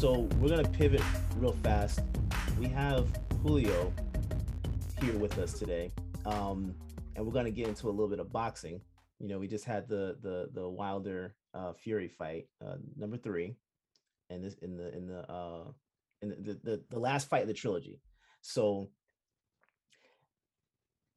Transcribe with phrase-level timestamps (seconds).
[0.00, 1.02] So we're gonna pivot
[1.36, 2.00] real fast.
[2.58, 3.06] We have
[3.42, 3.92] Julio
[5.02, 5.92] here with us today,
[6.24, 6.74] um,
[7.14, 8.80] and we're gonna get into a little bit of boxing.
[9.18, 13.56] You know, we just had the the the Wilder uh, Fury fight, uh, number three,
[14.30, 15.64] and this in the in the uh,
[16.22, 18.00] in the, the the last fight of the trilogy.
[18.40, 18.88] So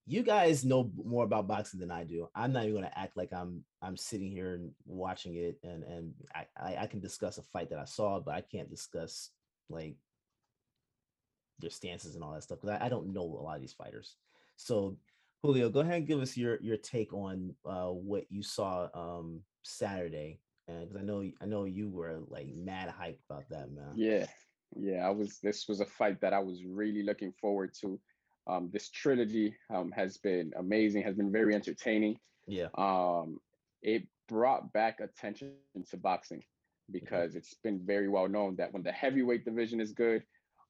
[0.06, 2.28] you guys know more about boxing than I do.
[2.36, 5.84] I'm not even going to act like I'm I'm sitting here and watching it, and
[5.84, 9.30] and I, I, I can discuss a fight that I saw, but I can't discuss
[9.70, 9.96] like
[11.60, 13.74] their stances and all that stuff because I, I don't know a lot of these
[13.74, 14.16] fighters.
[14.58, 14.98] So
[15.42, 19.42] Julio, go ahead and give us your your take on uh, what you saw um,
[19.64, 23.94] Saturday, because I know I know you were like mad hyped about that, man.
[23.96, 24.26] Yeah,
[24.76, 25.40] yeah, I was.
[25.42, 28.00] This was a fight that I was really looking forward to.
[28.48, 32.18] Um, this trilogy um, has been amazing, has been very entertaining.
[32.48, 32.68] Yeah.
[32.78, 33.40] Um,
[33.82, 35.54] it brought back attention
[35.90, 36.94] to boxing mm-hmm.
[36.94, 37.40] because mm-hmm.
[37.40, 40.24] it's been very well known that when the heavyweight division is good,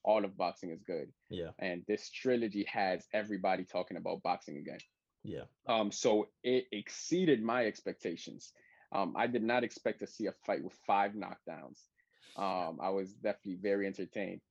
[0.03, 1.07] all of boxing is good.
[1.29, 1.51] Yeah.
[1.59, 4.79] And this trilogy has everybody talking about boxing again.
[5.23, 5.43] Yeah.
[5.67, 8.51] Um, so it exceeded my expectations.
[8.91, 11.79] Um, I did not expect to see a fight with five knockdowns.
[12.35, 14.41] Um, I was definitely very entertained.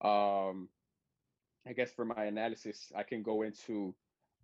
[0.00, 0.68] Um,
[1.66, 3.94] I guess for my analysis, I can go into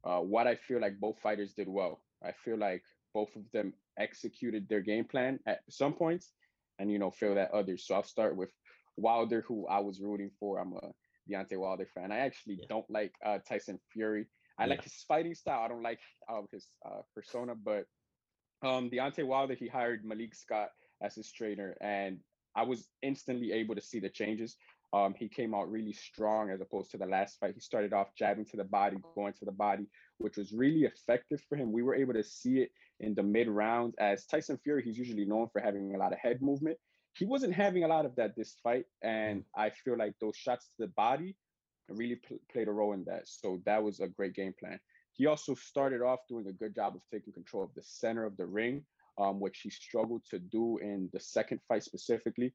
[0.04, 2.00] uh, what I feel like both fighters did well.
[2.24, 2.82] I feel like
[3.14, 6.32] both of them executed their game plan at some points,
[6.78, 7.86] and you know, feel that others.
[7.86, 8.50] So I'll start with
[8.96, 10.58] Wilder, who I was rooting for.
[10.58, 10.90] I'm a
[11.30, 12.12] Deontay Wilder fan.
[12.12, 12.66] I actually yeah.
[12.68, 14.26] don't like uh, Tyson Fury.
[14.58, 14.70] I yeah.
[14.70, 15.62] like his fighting style.
[15.64, 17.84] I don't like uh, his uh, persona, but
[18.62, 22.18] um, Deontay Wilder, he hired Malik Scott as his trainer, and
[22.56, 24.56] I was instantly able to see the changes.
[24.92, 27.54] Um, he came out really strong as opposed to the last fight.
[27.54, 29.86] He started off jabbing to the body, going to the body,
[30.16, 31.72] which was really effective for him.
[31.72, 33.94] We were able to see it in the mid rounds.
[33.98, 36.78] As Tyson Fury, he's usually known for having a lot of head movement.
[37.14, 40.66] He wasn't having a lot of that this fight, and I feel like those shots
[40.68, 41.36] to the body
[41.88, 43.22] really pl- played a role in that.
[43.28, 44.78] So that was a great game plan.
[45.12, 48.36] He also started off doing a good job of taking control of the center of
[48.36, 48.84] the ring,
[49.18, 52.54] um, which he struggled to do in the second fight specifically.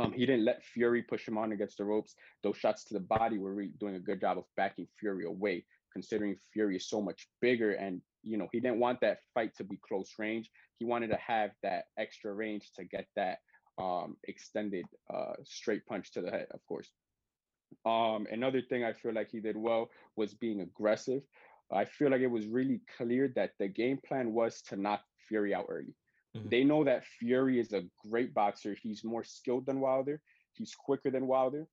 [0.00, 2.14] Um, he didn't let Fury push him on against the ropes.
[2.42, 6.36] Those shots to the body were doing a good job of backing Fury away, considering
[6.52, 7.72] Fury is so much bigger.
[7.72, 10.50] And, you know, he didn't want that fight to be close range.
[10.78, 13.38] He wanted to have that extra range to get that
[13.78, 16.90] um, extended uh, straight punch to the head, of course.
[17.84, 21.22] Um, another thing I feel like he did well was being aggressive.
[21.70, 25.54] I feel like it was really clear that the game plan was to knock Fury
[25.54, 25.94] out early.
[26.38, 26.48] Mm-hmm.
[26.48, 28.76] They know that Fury is a great boxer.
[28.80, 30.20] He's more skilled than Wilder.
[30.52, 31.66] He's quicker than Wilder.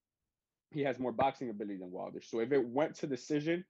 [0.71, 2.21] He has more boxing ability than Wilder.
[2.21, 3.63] So if it went to decision,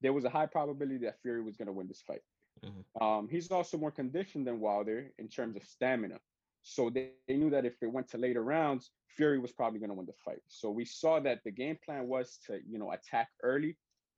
[0.00, 2.20] there was a high probability that Fury was going to win this fight.
[2.64, 3.04] Mm-hmm.
[3.04, 6.18] Um, he's also more conditioned than Wilder in terms of stamina.
[6.62, 9.90] So they, they knew that if it went to later rounds, Fury was probably going
[9.90, 10.42] to win the fight.
[10.48, 13.76] So we saw that the game plan was to, you know, attack early,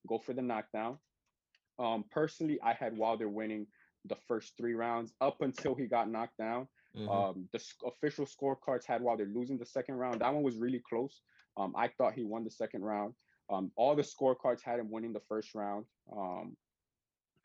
[0.09, 0.99] go for the knockdown.
[1.79, 3.67] Um, personally, I had Wilder winning
[4.07, 6.69] the first three rounds up until he got knocked down.
[6.97, 7.09] Mm-hmm.
[7.09, 10.21] Um, the official scorecards had Wilder losing the second round.
[10.21, 11.21] That one was really close.
[11.57, 13.15] Um, I thought he won the second round.
[13.51, 15.85] Um, all the scorecards had him winning the first round.
[16.13, 16.57] Um,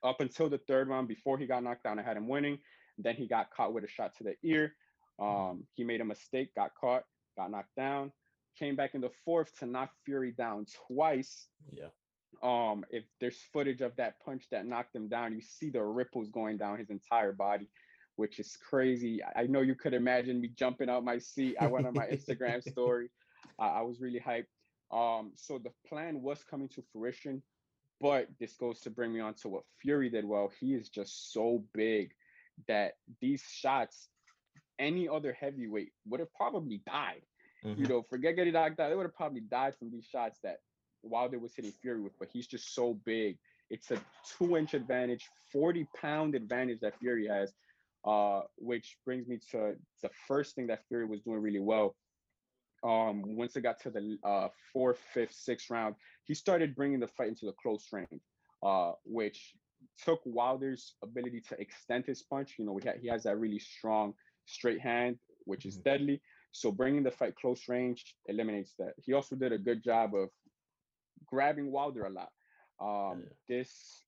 [0.03, 2.59] up until the third round, before he got knocked down, I had him winning.
[2.97, 4.73] Then he got caught with a shot to the ear.
[5.19, 7.03] Um, he made a mistake, got caught,
[7.37, 8.11] got knocked down,
[8.57, 11.47] came back in the fourth to knock Fury down twice.
[11.71, 11.87] Yeah.
[12.41, 16.29] Um, if there's footage of that punch that knocked him down, you see the ripples
[16.29, 17.69] going down his entire body,
[18.15, 19.21] which is crazy.
[19.35, 21.55] I know you could imagine me jumping out my seat.
[21.59, 23.09] I went on my Instagram story.
[23.57, 24.45] I, I was really hyped.
[24.91, 27.43] Um, so the plan was coming to fruition,
[28.01, 30.51] but this goes to bring me on to what Fury did well.
[30.59, 32.11] He is just so big
[32.67, 34.09] that these shots,
[34.79, 37.21] any other heavyweight would have probably died.
[37.63, 37.81] Mm-hmm.
[37.81, 40.57] You know, forget getting knocked out, they would have probably died from these shots that
[41.03, 43.37] Wilder was hitting Fury with, but he's just so big.
[43.69, 43.99] It's a
[44.37, 47.53] two inch advantage, 40 pound advantage that Fury has,
[48.05, 51.95] uh, which brings me to the first thing that Fury was doing really well.
[52.83, 57.07] Um, once it got to the uh, fourth, fifth, sixth round, he started bringing the
[57.07, 58.21] fight into the close range,
[58.63, 59.53] uh, which
[60.03, 62.55] took Wilder's ability to extend his punch.
[62.57, 64.13] You know, he has that really strong
[64.45, 65.89] straight hand, which is mm-hmm.
[65.89, 66.21] deadly.
[66.51, 68.93] So bringing the fight close range eliminates that.
[68.97, 70.29] He also did a good job of
[71.29, 72.29] grabbing Wilder a lot.
[72.81, 73.57] Um, yeah.
[73.57, 74.03] This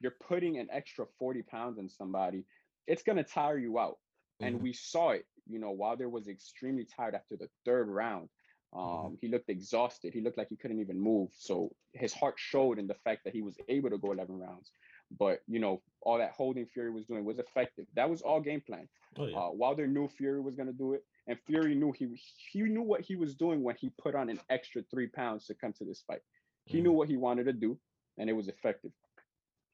[0.00, 2.44] you're putting an extra 40 pounds on somebody,
[2.86, 3.98] it's gonna tire you out.
[4.40, 4.44] Mm-hmm.
[4.46, 5.26] And we saw it.
[5.48, 8.28] You know, Wilder was extremely tired after the third round.
[8.74, 9.14] Um, mm-hmm.
[9.20, 10.12] He looked exhausted.
[10.12, 11.30] He looked like he couldn't even move.
[11.32, 14.72] So his heart showed in the fact that he was able to go 11 rounds.
[15.18, 17.86] but you know, all that holding Fury was doing was effective.
[17.94, 18.88] That was all game plan.
[19.18, 19.36] Oh, yeah.
[19.38, 22.08] uh, Wilder knew Fury was going to do it, and Fury knew he
[22.50, 25.54] he knew what he was doing when he put on an extra three pounds to
[25.54, 26.20] come to this fight.
[26.66, 27.78] He mm knew what he wanted to do,
[28.18, 28.92] and it was effective.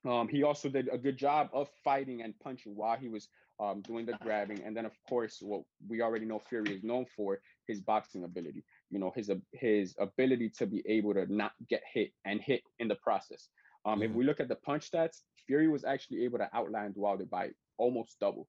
[0.05, 3.29] Um, he also did a good job of fighting and punching while he was
[3.61, 4.62] um, doing the grabbing.
[4.65, 8.65] And then, of course, what we already know Fury is known for his boxing ability.
[8.91, 12.89] You know, his his ability to be able to not get hit and hit in
[12.89, 13.49] the process.
[13.85, 14.03] Um, mm-hmm.
[14.03, 17.50] If we look at the punch stats, Fury was actually able to outland Wilder by
[17.79, 18.49] almost double,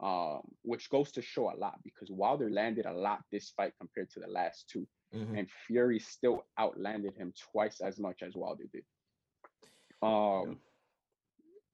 [0.00, 4.10] um, which goes to show a lot because Wilder landed a lot this fight compared
[4.10, 5.36] to the last 2 mm-hmm.
[5.36, 8.84] and Fury still outlanded him twice as much as Wilder did.
[10.02, 10.54] Um, yeah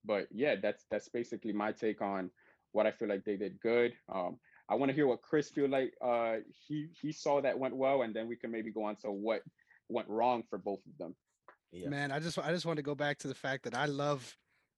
[0.09, 2.31] but yeah, that's that's basically my take on
[2.73, 3.93] what I feel like they did good.
[4.13, 4.39] Um,
[4.69, 6.37] I want to hear what Chris feel like uh,
[6.67, 9.43] he he saw that went well, and then we can maybe go on to what
[9.89, 11.15] went wrong for both of them.
[11.71, 11.91] Yeah.
[11.91, 14.37] Man, I just I just want to go back to the fact that I love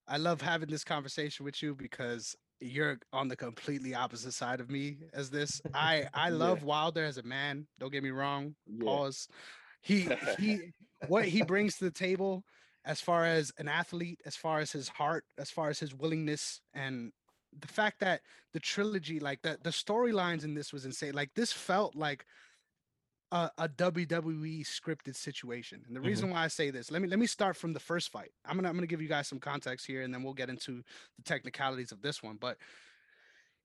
[0.09, 4.71] I love having this conversation with you because you're on the completely opposite side of
[4.71, 5.61] me as this.
[5.75, 6.67] I I love yeah.
[6.67, 7.67] Wilder as a man.
[7.79, 8.55] Don't get me wrong.
[8.67, 8.85] Yeah.
[8.85, 9.29] Pause.
[9.83, 10.09] He
[10.39, 10.73] he
[11.09, 12.45] what he brings to the table
[12.85, 16.61] as far as an athlete, as far as his heart, as far as his willingness,
[16.75, 17.13] and
[17.59, 18.21] the fact that
[18.53, 21.15] the trilogy, like the the storylines in this was insane.
[21.15, 22.25] Like this felt like
[23.33, 25.83] a, a WWE scripted situation.
[25.87, 26.09] And the mm-hmm.
[26.09, 28.33] reason why I say this, let me let me start from the first fight.
[28.45, 30.83] I'm gonna I'm gonna give you guys some context here, and then we'll get into
[31.17, 32.37] the technicalities of this one.
[32.41, 32.57] But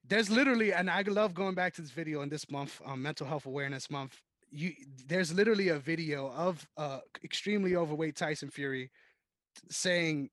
[0.08, 3.26] there's literally, and I love going back to this video in this month, um, Mental
[3.26, 4.22] Health Awareness Month.
[4.52, 4.74] You
[5.08, 8.92] there's literally a video of uh extremely overweight Tyson Fury
[9.70, 10.30] saying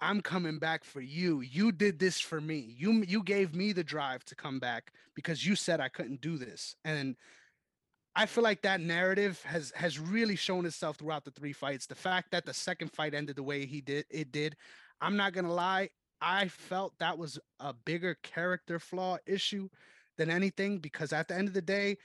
[0.00, 3.84] i'm coming back for you you did this for me you you gave me the
[3.84, 7.16] drive to come back because you said i couldn't do this and
[8.14, 11.86] i feel like that narrative has has really shown itself throughout the three fights.
[11.86, 14.56] The fact that the second fight ended the way he did it did
[15.00, 19.68] i'm not gonna lie i felt that was a bigger character flaw issue
[20.18, 21.96] than anything because at the end of the day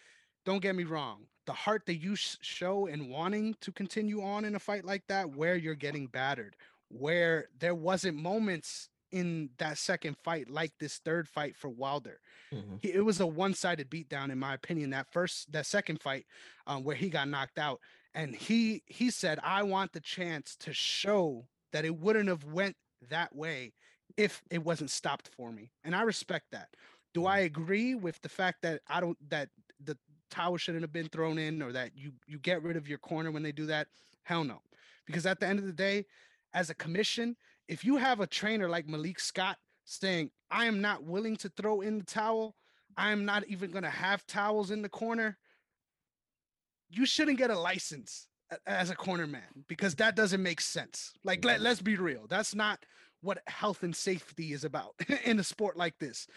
[0.46, 4.56] don't get me wrong the heart that you show in wanting to continue on in
[4.56, 6.56] a fight like that where you're getting battered
[6.90, 12.20] where there wasn't moments in that second fight like this third fight for Wilder.
[12.54, 12.76] Mm-hmm.
[12.82, 16.26] It was a one-sided beatdown in my opinion that first that second fight
[16.66, 17.80] um, where he got knocked out
[18.14, 22.76] and he he said I want the chance to show that it wouldn't have went
[23.10, 23.74] that way
[24.16, 25.72] if it wasn't stopped for me.
[25.84, 26.70] And I respect that.
[27.14, 27.46] Do I mm-hmm.
[27.46, 29.50] agree with the fact that I don't that
[29.84, 29.98] the
[30.30, 33.32] towel shouldn't have been thrown in or that you you get rid of your corner
[33.32, 33.88] when they do that
[34.24, 34.62] hell no
[35.06, 36.06] because at the end of the day
[36.54, 37.36] as a commission
[37.68, 41.82] if you have a trainer like malik scott saying i am not willing to throw
[41.82, 42.56] in the towel.
[43.00, 45.38] I am not even going to have towels in the corner
[46.90, 48.28] you shouldn't get a license
[48.66, 51.14] as a corner man because that doesn't make sense.
[51.24, 52.28] Like let, let's be real.
[52.30, 52.80] That's not
[53.22, 54.94] what health and safety is about
[55.26, 56.28] in a sport like this.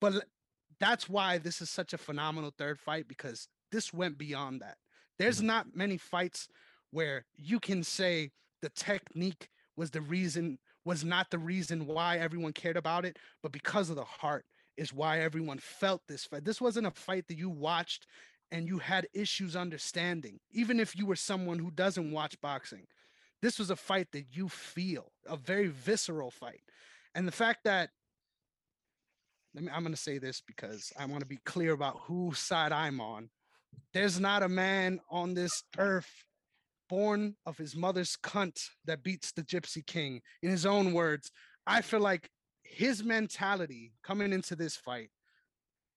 [0.00, 0.24] But
[0.80, 4.76] that's why this is such a phenomenal third fight because this went beyond that.
[5.18, 5.46] There's mm-hmm.
[5.46, 6.48] not many fights
[6.90, 8.30] where you can say
[8.62, 13.52] the technique was the reason was not the reason why everyone cared about it, but
[13.52, 14.44] because of the heart
[14.76, 16.44] is why everyone felt this fight.
[16.44, 18.06] This wasn't a fight that you watched
[18.50, 22.86] and you had issues understanding, even if you were someone who doesn't watch boxing.
[23.42, 26.62] This was a fight that you feel, a very visceral fight.
[27.14, 27.90] And the fact that
[29.54, 32.38] let me, I'm going to say this because I want to be clear about whose
[32.38, 33.30] side I'm on.
[33.92, 36.24] There's not a man on this earth
[36.90, 40.20] born of his mother's cunt that beats the Gypsy King.
[40.42, 41.30] In his own words,
[41.66, 42.28] I feel like
[42.64, 45.10] his mentality coming into this fight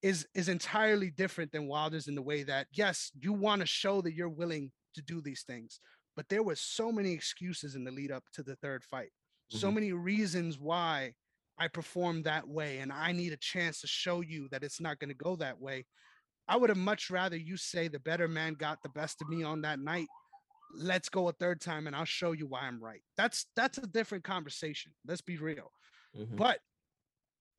[0.02, 4.02] is is entirely different than Wilder's in the way that yes, you want to show
[4.02, 5.80] that you're willing to do these things,
[6.16, 9.08] but there were so many excuses in the lead up to the third fight.
[9.52, 9.58] Mm-hmm.
[9.58, 11.14] So many reasons why
[11.58, 15.00] I performed that way and I need a chance to show you that it's not
[15.00, 15.86] going to go that way.
[16.48, 19.44] I would have much rather you say the better man got the best of me
[19.44, 20.08] on that night.
[20.74, 23.02] Let's go a third time and I'll show you why I'm right.
[23.18, 24.92] That's that's a different conversation.
[25.08, 25.72] Let's be real.
[26.18, 26.36] Mm-hmm.
[26.36, 26.60] But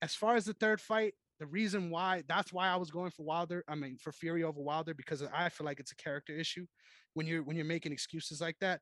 [0.03, 3.25] as far as the third fight, the reason why that's why I was going for
[3.25, 6.67] Wilder, I mean for Fury over Wilder because I feel like it's a character issue
[7.15, 8.81] when you're when you're making excuses like that.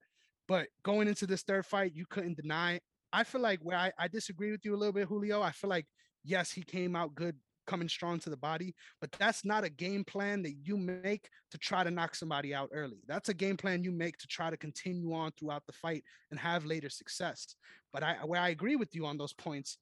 [0.49, 2.81] But going into this third fight, you couldn't deny
[3.13, 5.43] I feel like where I, I disagree with you a little bit, Julio.
[5.43, 5.87] I feel like
[6.25, 7.37] yes, he came out good
[7.67, 11.59] coming strong to the body, but that's not a game plan that you make to
[11.59, 13.03] try to knock somebody out early.
[13.07, 16.39] That's a game plan you make to try to continue on throughout the fight and
[16.39, 17.55] have later success.
[17.93, 19.79] But I where I agree with you on those points,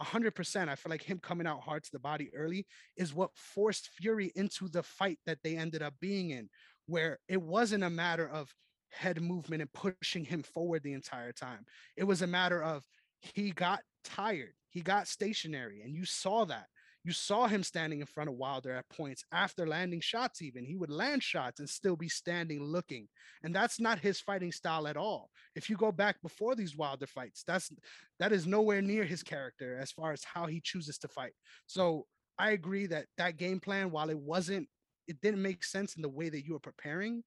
[0.00, 2.66] 100%, I feel like him coming out hard to the body early
[2.96, 6.48] is what forced Fury into the fight that they ended up being in,
[6.86, 8.54] where it wasn't a matter of
[8.90, 11.64] head movement and pushing him forward the entire time.
[11.96, 12.84] It was a matter of
[13.20, 14.54] he got tired.
[14.70, 16.66] He got stationary, and you saw that.
[17.08, 20.62] You saw him standing in front of Wilder at points after landing shots, even.
[20.62, 23.08] He would land shots and still be standing looking.
[23.42, 25.30] And that's not his fighting style at all.
[25.54, 27.70] If you go back before these Wilder fights, that's
[28.18, 31.32] that is nowhere near his character as far as how he chooses to fight.
[31.66, 32.04] So
[32.38, 34.68] I agree that that game plan, while it wasn't,
[35.06, 37.24] it didn't make sense in the way that you were preparing,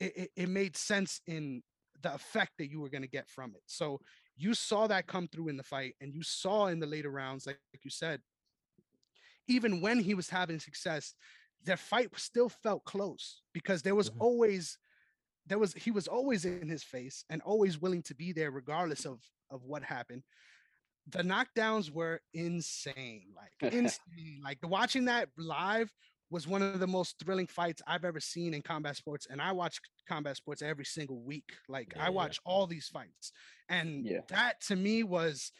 [0.00, 1.62] it, it, it made sense in
[2.02, 3.62] the effect that you were going to get from it.
[3.64, 4.00] So
[4.36, 7.46] you saw that come through in the fight and you saw in the later rounds,
[7.46, 8.20] like, like you said,
[9.48, 11.14] even when he was having success,
[11.64, 14.22] their fight still felt close because there was mm-hmm.
[14.22, 14.78] always
[15.46, 19.04] there was he was always in his face and always willing to be there regardless
[19.04, 19.20] of
[19.50, 20.22] of what happened
[21.08, 25.90] the knockdowns were insane like insane like watching that live
[26.32, 29.26] was one of the most thrilling fights I've ever seen in combat sports.
[29.30, 31.52] And I watch combat sports every single week.
[31.68, 33.32] Like yeah, I watch all these fights.
[33.68, 34.20] And yeah.
[34.30, 35.52] that to me was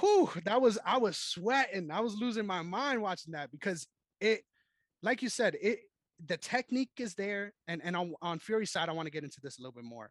[0.00, 1.90] whew, that was I was sweating.
[1.90, 3.86] I was losing my mind watching that because
[4.20, 4.42] it,
[5.02, 5.80] like you said, it
[6.24, 7.52] the technique is there.
[7.66, 9.84] And and on, on Fury's side, I want to get into this a little bit
[9.84, 10.10] more.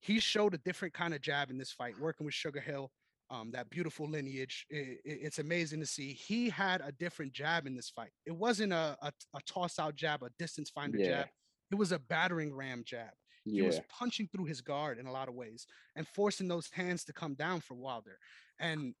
[0.00, 2.90] He showed a different kind of jab in this fight, working with Sugar Hill
[3.30, 4.66] um, that beautiful lineage.
[4.70, 6.12] It, it, it's amazing to see.
[6.12, 8.10] He had a different jab in this fight.
[8.26, 11.08] It wasn't a, a, a toss out jab, a distance finder yeah.
[11.08, 11.26] jab.
[11.70, 13.10] It was a battering ram jab.
[13.44, 13.66] He yeah.
[13.66, 17.12] was punching through his guard in a lot of ways and forcing those hands to
[17.12, 18.18] come down for Wilder.
[18.58, 18.94] And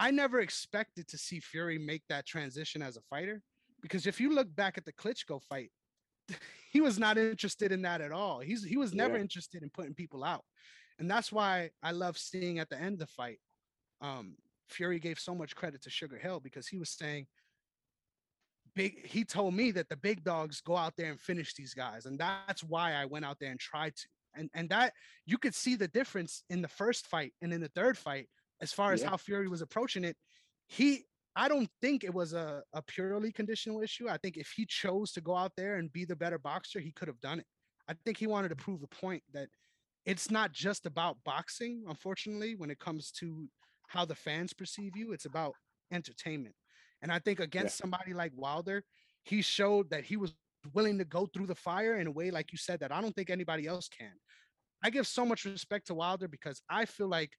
[0.00, 3.42] I never expected to see Fury make that transition as a fighter
[3.82, 5.70] because if you look back at the Klitschko fight,
[6.72, 8.40] he was not interested in that at all.
[8.40, 9.22] He's he was never yeah.
[9.22, 10.44] interested in putting people out.
[10.98, 13.38] And that's why I love seeing at the end of the fight
[14.00, 14.36] um,
[14.68, 17.26] Fury gave so much credit to Sugar Hill because he was saying,
[18.74, 22.06] big he told me that the big dogs go out there and finish these guys
[22.06, 24.92] and that's why i went out there and tried to and and that
[25.26, 28.28] you could see the difference in the first fight and in the third fight
[28.60, 29.10] as far as yeah.
[29.10, 30.16] how fury was approaching it
[30.66, 31.04] he
[31.36, 35.12] i don't think it was a, a purely conditional issue i think if he chose
[35.12, 37.46] to go out there and be the better boxer he could have done it
[37.88, 39.48] i think he wanted to prove a point that
[40.06, 43.48] it's not just about boxing unfortunately when it comes to
[43.90, 45.12] how the fans perceive you.
[45.12, 45.54] It's about
[45.92, 46.54] entertainment.
[47.02, 47.82] And I think against yeah.
[47.82, 48.84] somebody like Wilder,
[49.24, 50.32] he showed that he was
[50.72, 53.14] willing to go through the fire in a way, like you said, that I don't
[53.14, 54.12] think anybody else can.
[54.82, 57.32] I give so much respect to Wilder because I feel like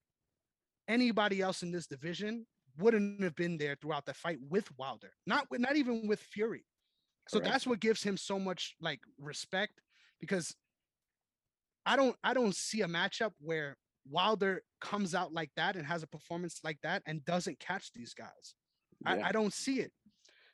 [0.91, 2.45] anybody else in this division
[2.77, 6.65] wouldn't have been there throughout the fight with Wilder, not with, not even with Fury.
[7.27, 7.51] So Correct.
[7.51, 9.81] that's what gives him so much like respect
[10.19, 10.53] because
[11.85, 13.77] I don't I don't see a matchup where
[14.09, 18.13] Wilder comes out like that and has a performance like that and doesn't catch these
[18.13, 18.55] guys.
[19.05, 19.13] Yeah.
[19.13, 19.91] I, I don't see it.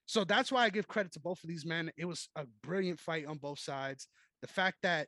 [0.06, 1.92] So that's why I give credit to both of these men.
[1.98, 4.08] It was a brilliant fight on both sides.
[4.42, 5.08] The fact that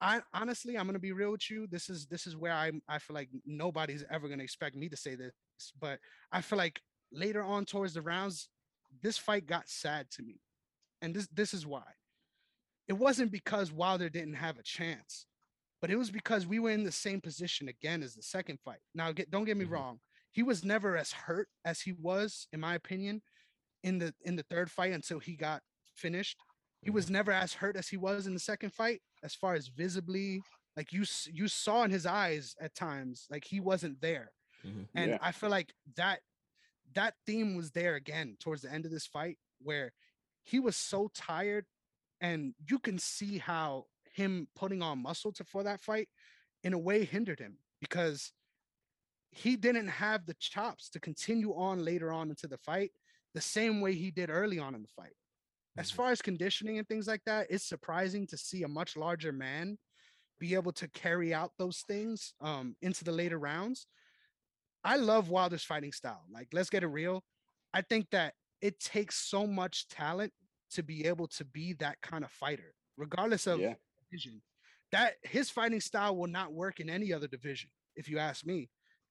[0.00, 1.66] I honestly, I'm gonna be real with you.
[1.66, 4.96] This is this is where I I feel like nobody's ever gonna expect me to
[4.96, 5.32] say this,
[5.80, 5.98] but
[6.32, 6.80] I feel like
[7.12, 8.48] later on towards the rounds,
[9.02, 10.40] this fight got sad to me,
[11.00, 11.84] and this this is why.
[12.88, 15.26] It wasn't because Wilder didn't have a chance
[15.80, 18.80] but it was because we were in the same position again as the second fight.
[18.94, 19.74] Now, get, don't get me mm-hmm.
[19.74, 20.00] wrong,
[20.32, 23.22] he was never as hurt as he was, in my opinion,
[23.82, 25.62] in the in the third fight until he got
[25.94, 26.36] finished.
[26.82, 29.68] He was never as hurt as he was in the second fight, as far as
[29.68, 30.40] visibly,
[30.76, 34.30] like you you saw in his eyes at times, like he wasn't there.
[34.64, 34.82] Mm-hmm.
[34.94, 35.18] And yeah.
[35.20, 36.20] I feel like that
[36.94, 39.92] that theme was there again towards the end of this fight, where
[40.44, 41.66] he was so tired,
[42.20, 46.08] and you can see how him putting on muscle to for that fight
[46.62, 48.32] in a way hindered him because
[49.30, 52.92] he didn't have the chops to continue on later on into the fight
[53.34, 55.12] the same way he did early on in the fight.
[55.78, 55.96] As mm-hmm.
[55.96, 59.78] far as conditioning and things like that, it's surprising to see a much larger man
[60.38, 63.86] be able to carry out those things um, into the later rounds.
[64.84, 66.24] I love Wilder's fighting style.
[66.32, 67.24] Like, let's get it real.
[67.74, 70.32] I think that it takes so much talent
[70.72, 73.74] to be able to be that kind of fighter, regardless of yeah
[74.10, 74.42] division.
[74.92, 78.70] That his fighting style will not work in any other division, if you ask me.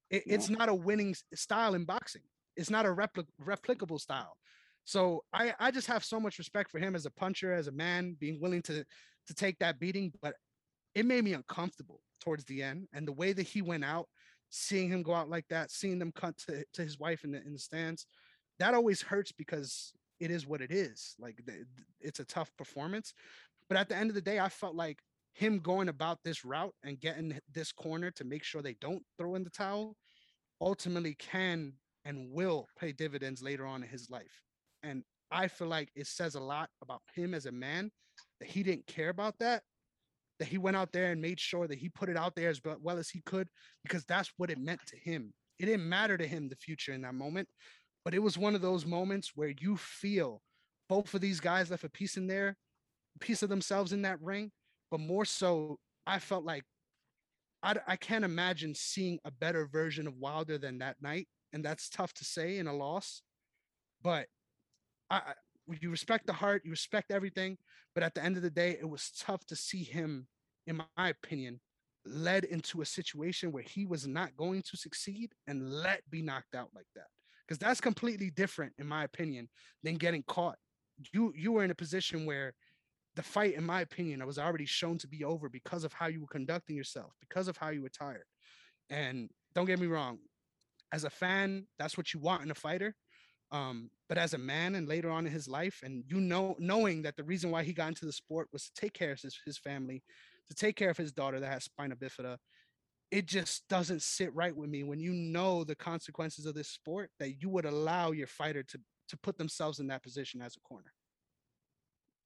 [0.10, 0.24] It.
[0.26, 2.22] It's not a winning style in boxing.
[2.56, 4.38] It's not a repli- replicable style.
[4.86, 7.72] So I, I just have so much respect for him as a puncher, as a
[7.72, 8.86] man, being willing to
[9.28, 10.14] to take that beating.
[10.22, 10.36] But
[10.94, 14.08] it made me uncomfortable towards the end, and the way that he went out,
[14.50, 17.42] seeing him go out like that, seeing them cut to, to his wife in the
[17.44, 18.06] in the stands,
[18.60, 21.16] that always hurts because it is what it is.
[21.20, 21.42] Like
[22.00, 23.14] it's a tough performance.
[23.68, 25.00] But at the end of the day, I felt like
[25.34, 29.36] him going about this route and getting this corner to make sure they don't throw
[29.36, 29.96] in the towel
[30.62, 31.74] ultimately can
[32.06, 34.42] and will pay dividends later on in his life.
[34.86, 37.92] And I feel like it says a lot about him as a man
[38.40, 39.64] that he didn't care about that.
[40.40, 42.60] that he went out there and made sure that he put it out there as
[42.82, 43.48] well as he could
[43.84, 45.34] because that's what it meant to him.
[45.60, 47.48] It didn't matter to him the future in that moment,
[48.04, 50.42] but it was one of those moments where you feel
[50.90, 52.58] both of these guys left a piece in there,
[53.22, 54.52] piece of themselves in that ring,
[54.92, 56.64] but more so, I felt like
[57.64, 61.90] I, I can't imagine seeing a better version of Wilder than that night, and that's
[61.90, 63.24] tough to say in a loss,
[64.04, 64.28] but
[65.10, 65.34] I,
[65.82, 67.58] you respect the heart, you respect everything,
[67.94, 70.28] but at the end of the day, it was tough to see him,
[70.68, 71.60] in my opinion,
[72.06, 76.56] led into a situation where he was not going to succeed and let be knocked
[76.56, 77.08] out like that.
[77.48, 79.50] Because that's completely different, in my opinion,
[79.84, 80.58] than getting caught.
[81.14, 82.54] You you were in a position where
[83.16, 86.22] the fight, in my opinion, was already shown to be over because of how you
[86.22, 88.26] were conducting yourself, because of how you were tired.
[88.90, 90.20] And don't get me wrong,
[90.92, 92.96] as a fan, that's what you want in a fighter.
[93.52, 97.02] Um, but as a man and later on in his life, and you know, knowing
[97.04, 99.40] that the reason why he got into the sport was to take care of his,
[99.46, 100.04] his family,
[100.48, 102.38] to take care of his daughter that has spina bifida,
[103.12, 107.12] it just doesn't sit right with me when you know the consequences of this sport
[107.20, 110.68] that you would allow your fighter to to put themselves in that position as a
[110.68, 110.92] corner.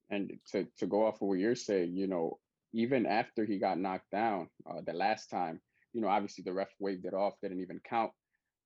[0.10, 2.40] And to to go off of what you're saying, you know,
[2.74, 5.60] even after he got knocked down uh, the last time,
[5.94, 8.12] you know, obviously the ref waved it off, didn't even count.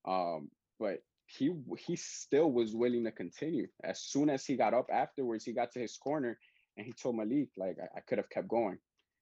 [0.05, 3.67] Um, but he he still was willing to continue.
[3.83, 6.37] As soon as he got up afterwards, he got to his corner
[6.77, 8.77] and he told Malik, like, I, I could have kept going.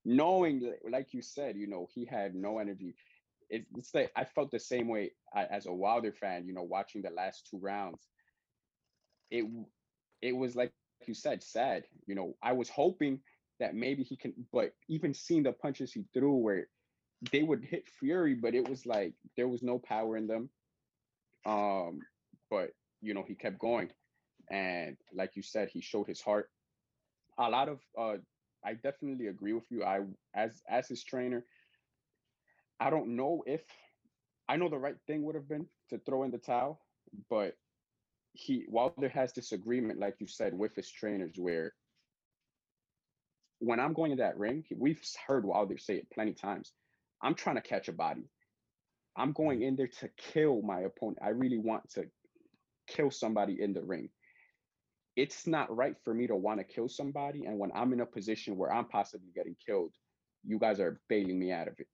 [0.05, 2.95] Knowing, like you said, you know, he had no energy.
[3.49, 6.63] It's, it's like I felt the same way uh, as a Wilder fan, you know,
[6.63, 8.07] watching the last two rounds.
[9.29, 9.45] It
[10.21, 10.71] it was like
[11.07, 11.83] you said, sad.
[12.07, 13.19] You know, I was hoping
[13.59, 16.67] that maybe he can, but even seeing the punches he threw where
[17.31, 20.49] they would hit Fury, but it was like there was no power in them.
[21.45, 22.01] Um,
[22.49, 22.71] but
[23.01, 23.89] you know, he kept going.
[24.49, 26.49] And like you said, he showed his heart.
[27.37, 28.17] A lot of uh
[28.63, 29.83] I definitely agree with you.
[29.83, 30.01] I
[30.35, 31.45] as as his trainer,
[32.79, 33.61] I don't know if
[34.47, 36.81] I know the right thing would have been to throw in the towel,
[37.29, 37.55] but
[38.33, 41.73] he Wilder has this agreement, like you said, with his trainers where
[43.59, 46.73] when I'm going to that ring, we've heard Wilder say it plenty times.
[47.21, 48.23] I'm trying to catch a body.
[49.15, 49.67] I'm going mm.
[49.67, 51.19] in there to kill my opponent.
[51.23, 52.05] I really want to
[52.87, 54.09] kill somebody in the ring.
[55.15, 57.45] It's not right for me to want to kill somebody.
[57.45, 59.93] And when I'm in a position where I'm possibly getting killed,
[60.45, 61.87] you guys are bailing me out of it.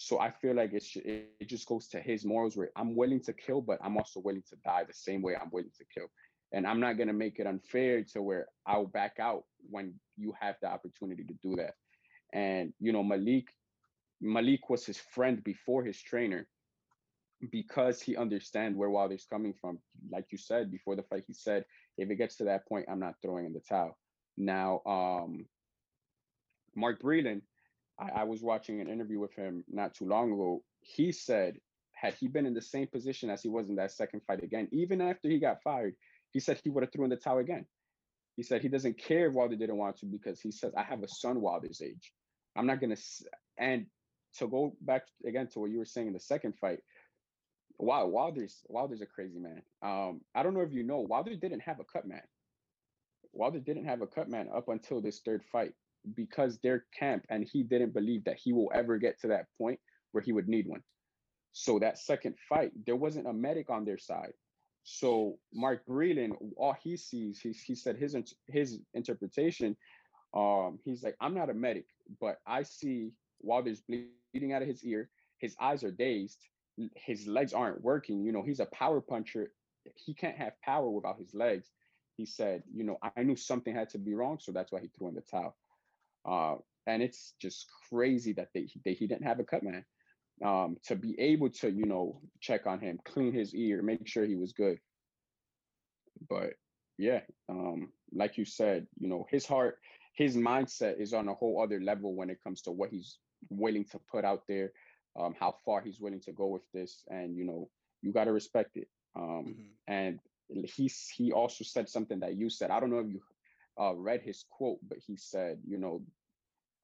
[0.00, 3.32] So I feel like it's it just goes to his morals where I'm willing to
[3.32, 6.06] kill, but I'm also willing to die the same way I'm willing to kill.
[6.52, 10.54] And I'm not gonna make it unfair to where I'll back out when you have
[10.62, 11.74] the opportunity to do that.
[12.32, 13.48] And you know, Malik
[14.20, 16.48] Malik was his friend before his trainer
[17.50, 19.78] because he understands where Wilder's coming from.
[20.10, 21.64] Like you said before the fight, he said,
[21.96, 23.96] if it gets to that point, I'm not throwing in the towel.
[24.36, 25.46] Now, um,
[26.74, 27.42] Mark Breland,
[27.98, 30.62] I, I was watching an interview with him not too long ago.
[30.80, 31.58] He said,
[31.92, 34.68] had he been in the same position as he was in that second fight again,
[34.72, 35.94] even after he got fired,
[36.30, 37.66] he said he would have thrown in the towel again.
[38.36, 41.02] He said he doesn't care if Wilder didn't want to because he says, I have
[41.02, 42.12] a son Wilder's age.
[42.56, 43.02] I'm not going to,
[43.58, 43.86] and
[44.36, 46.80] to go back again to what you were saying in the second fight,
[47.78, 49.62] wow, Wilder's Wilder's a crazy man.
[49.82, 52.22] Um, I don't know if you know, Wilder didn't have a cut man.
[53.32, 55.72] Wilder didn't have a cut man up until this third fight
[56.14, 59.78] because their camp and he didn't believe that he will ever get to that point
[60.12, 60.82] where he would need one.
[61.52, 64.32] So that second fight, there wasn't a medic on their side.
[64.84, 69.76] So Mark Breland, all he sees, he, he said his his interpretation.
[70.34, 71.86] Um, he's like, I'm not a medic,
[72.20, 75.10] but I see Wilder's bleeding out of his ear.
[75.38, 76.38] His eyes are dazed.
[76.94, 78.24] His legs aren't working.
[78.24, 79.52] You know, he's a power puncher.
[79.94, 81.70] He can't have power without his legs.
[82.16, 84.88] He said, you know, I knew something had to be wrong, so that's why he
[84.88, 85.56] threw in the towel.
[86.24, 89.84] Uh, and it's just crazy that they, they he didn't have a cut man
[90.44, 94.24] um, to be able to, you know, check on him, clean his ear, make sure
[94.24, 94.78] he was good.
[96.28, 96.54] But
[96.96, 99.78] yeah, um, like you said, you know, his heart,
[100.14, 103.18] his mindset is on a whole other level when it comes to what he's
[103.50, 104.72] willing to put out there,
[105.18, 107.68] um, how far he's willing to go with this, and you know,
[108.02, 108.88] you got to respect it.
[109.16, 109.92] Um, mm-hmm.
[109.92, 110.20] And
[110.64, 112.70] he's he also said something that you said.
[112.70, 113.20] I don't know if you
[113.80, 116.02] uh, read his quote, but he said, you know,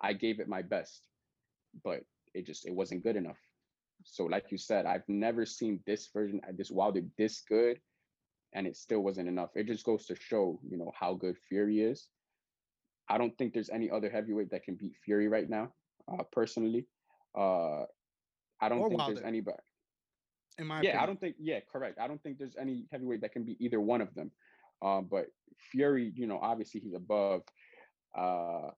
[0.00, 1.06] I gave it my best,
[1.84, 2.00] but
[2.34, 3.38] it just it wasn't good enough.
[4.04, 7.80] So, like you said, I've never seen this version, uh, this Wilder this good,
[8.52, 9.50] and it still wasn't enough.
[9.54, 12.08] It just goes to show, you know, how good Fury is.
[13.08, 15.72] I don't think there's any other heavyweight that can beat Fury right now
[16.12, 16.86] uh, personally.
[17.36, 17.82] Uh,
[18.60, 19.14] I don't or think Wilder.
[19.14, 19.58] there's anybody.
[20.58, 21.02] In my yeah, opinion.
[21.02, 21.36] I don't think.
[21.38, 21.98] Yeah, correct.
[21.98, 24.30] I don't think there's any heavyweight that can be either one of them.
[24.82, 25.26] Um, but
[25.70, 27.42] Fury, you know, obviously he's above.
[28.16, 28.70] Uh,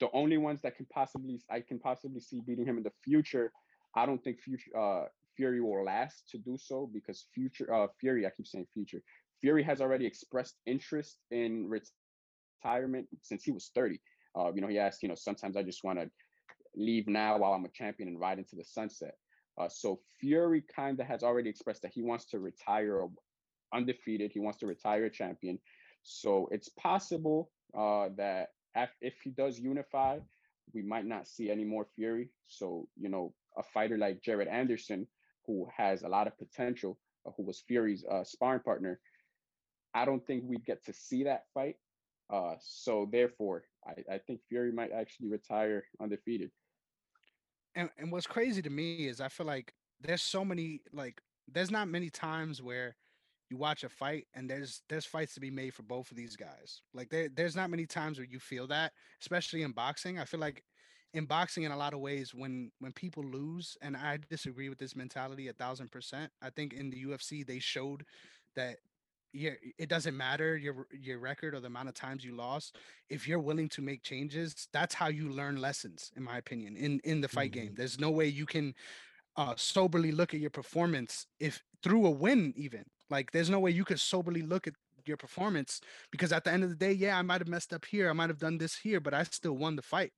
[0.00, 3.52] the only ones that can possibly I can possibly see beating him in the future.
[3.96, 5.04] I don't think future uh,
[5.36, 8.26] Fury will last to do so because future uh, Fury.
[8.26, 9.02] I keep saying future.
[9.40, 14.00] Fury has already expressed interest in retirement since he was 30.
[14.38, 16.10] Uh, you know, he asked, you know, sometimes I just want to
[16.76, 19.14] leave now while I'm a champion and ride into the sunset.
[19.58, 23.04] Uh, so Fury kind of has already expressed that he wants to retire
[23.74, 24.30] undefeated.
[24.32, 25.58] He wants to retire a champion.
[26.02, 28.50] So it's possible uh, that
[29.00, 30.18] if he does unify,
[30.72, 32.30] we might not see any more Fury.
[32.46, 35.06] So, you know, a fighter like Jared Anderson,
[35.46, 39.00] who has a lot of potential, uh, who was Fury's uh, sparring partner,
[39.94, 41.76] I don't think we'd get to see that fight.
[42.30, 46.50] Uh, so therefore, I, I think Fury might actually retire undefeated.
[47.74, 51.70] And and what's crazy to me is I feel like there's so many like there's
[51.70, 52.96] not many times where
[53.50, 56.36] you watch a fight and there's there's fights to be made for both of these
[56.36, 56.82] guys.
[56.92, 60.18] Like there there's not many times where you feel that, especially in boxing.
[60.18, 60.62] I feel like
[61.14, 64.78] in boxing in a lot of ways when when people lose and i disagree with
[64.78, 68.04] this mentality a thousand percent i think in the ufc they showed
[68.54, 68.76] that
[69.32, 72.76] yeah, it doesn't matter your your record or the amount of times you lost.
[73.10, 77.00] If you're willing to make changes, that's how you learn lessons, in my opinion, in
[77.04, 77.60] in the fight mm-hmm.
[77.60, 77.74] game.
[77.74, 78.74] There's no way you can
[79.36, 83.70] uh, soberly look at your performance if through a win, even like there's no way
[83.70, 84.74] you could soberly look at
[85.06, 87.84] your performance because at the end of the day, yeah, I might have messed up
[87.84, 90.12] here, I might have done this here, but I still won the fight.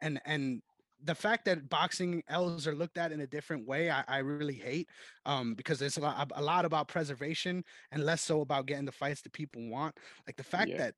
[0.00, 0.62] And and
[1.04, 4.54] the fact that boxing L's are looked at in a different way, I, I really
[4.54, 4.88] hate
[5.26, 8.92] um, because it's a lot, a lot about preservation and less so about getting the
[8.92, 9.94] fights that people want.
[10.26, 10.78] Like the fact yeah.
[10.78, 10.94] that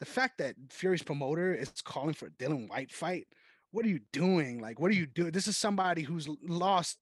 [0.00, 3.28] the fact that Fury's promoter is calling for a Dillian Whyte fight.
[3.70, 4.60] What are you doing?
[4.60, 5.30] Like, what are you doing?
[5.30, 6.98] This is somebody who's lost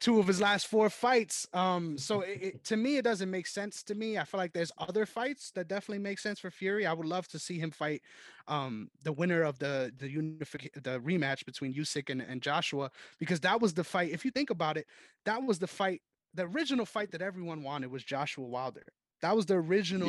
[0.00, 1.46] two of his last four fights.
[1.52, 4.18] Um, so it, it, to me, it doesn't make sense to me.
[4.18, 6.86] I feel like there's other fights that definitely make sense for Fury.
[6.86, 8.02] I would love to see him fight
[8.48, 13.40] um, the winner of the the unific- the rematch between Usyk and, and Joshua because
[13.40, 14.12] that was the fight.
[14.12, 14.86] If you think about it,
[15.24, 16.02] that was the fight.
[16.34, 18.86] The original fight that everyone wanted was Joshua Wilder.
[19.22, 20.08] That was the original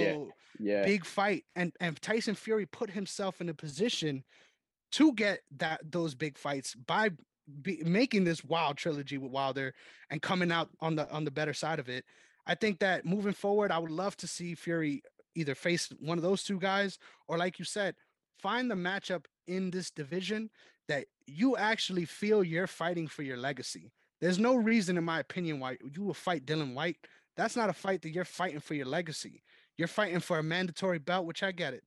[0.59, 0.83] yeah, yeah.
[0.83, 4.23] big fight, and and Tyson Fury put himself in a position
[4.93, 7.09] to get that those big fights by
[7.61, 9.73] be, making this wild trilogy with Wilder
[10.09, 12.05] and coming out on the on the better side of it.
[12.45, 15.03] I think that moving forward, I would love to see Fury
[15.35, 17.95] either face one of those two guys or, like you said,
[18.39, 20.49] find the matchup in this division
[20.87, 23.91] that you actually feel you're fighting for your legacy.
[24.19, 26.97] There's no reason, in my opinion, why you will fight Dillian Whyte.
[27.37, 29.41] That's not a fight that you're fighting for your legacy.
[29.77, 31.83] You're fighting for a mandatory belt, which I get it.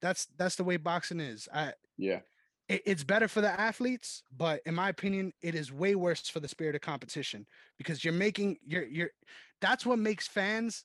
[0.00, 1.48] That's that's the way boxing is.
[1.52, 2.20] I yeah
[2.68, 6.48] it's better for the athletes, but in my opinion, it is way worse for the
[6.48, 7.46] spirit of competition
[7.78, 9.10] because you're making you're you're
[9.60, 10.84] that's what makes fans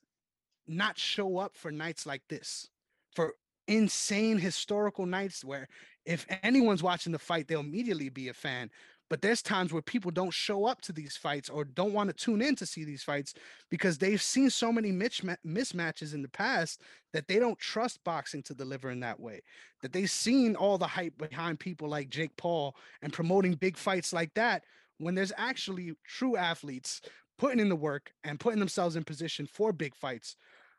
[0.68, 2.70] not show up for nights like this
[3.16, 3.34] for
[3.68, 5.68] insane historical nights where
[6.06, 8.70] if anyone's watching the fight they'll immediately be a fan
[9.12, 12.16] but there's times where people don't show up to these fights or don't want to
[12.16, 13.34] tune in to see these fights
[13.70, 18.54] because they've seen so many mismatches in the past that they don't trust boxing to
[18.54, 19.42] deliver in that way.
[19.82, 24.14] That they've seen all the hype behind people like Jake Paul and promoting big fights
[24.14, 24.64] like that
[24.98, 27.02] when there's actually true athletes
[27.38, 30.38] putting in the work and putting themselves in position for big fights.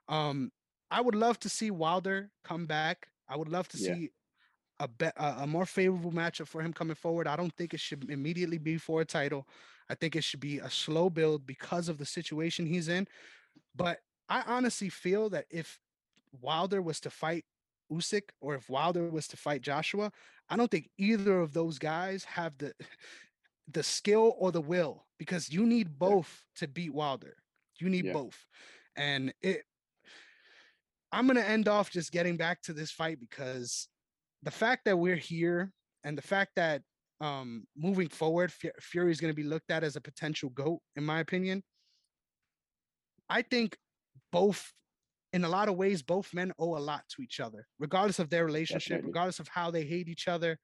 [0.09, 0.51] Um,
[0.91, 3.09] I would love to see Wilder come back.
[3.29, 3.93] I would love to yeah.
[3.93, 4.11] see
[4.83, 7.29] a, be- a more favorable matchup for him coming forward.
[7.29, 9.47] I don't think it should immediately be for a title.
[9.89, 13.07] I think it should be a slow build because of the situation he's in.
[13.77, 15.79] But I honestly feel that if
[16.41, 17.45] Wilder was to fight
[17.93, 20.11] Usyk or if Wilder was to fight Joshua,
[20.49, 22.73] I don't think either of those guys have the
[23.73, 27.37] the skill or the will because you need both to beat Wilder.
[27.79, 28.13] You need yeah.
[28.13, 28.45] both.
[28.97, 29.63] And it
[31.13, 33.87] I'm going to end off just getting back to this fight because
[34.43, 35.73] the fact that we're here
[36.05, 36.83] and the fact that
[37.21, 41.05] um, moving forward, Fury is going to be looked at as a potential goat, in
[41.05, 41.63] my opinion.
[43.31, 43.77] I think
[44.33, 44.73] both,
[45.33, 48.29] in a lot of ways, both men owe a lot to each other, regardless of
[48.29, 49.09] their relationship, Definitely.
[49.11, 50.59] regardless of how they hate each other.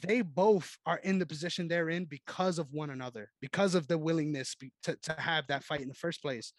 [0.00, 3.98] They both are in the position they're in because of one another, because of the
[3.98, 6.52] willingness to, to have that fight in the first place.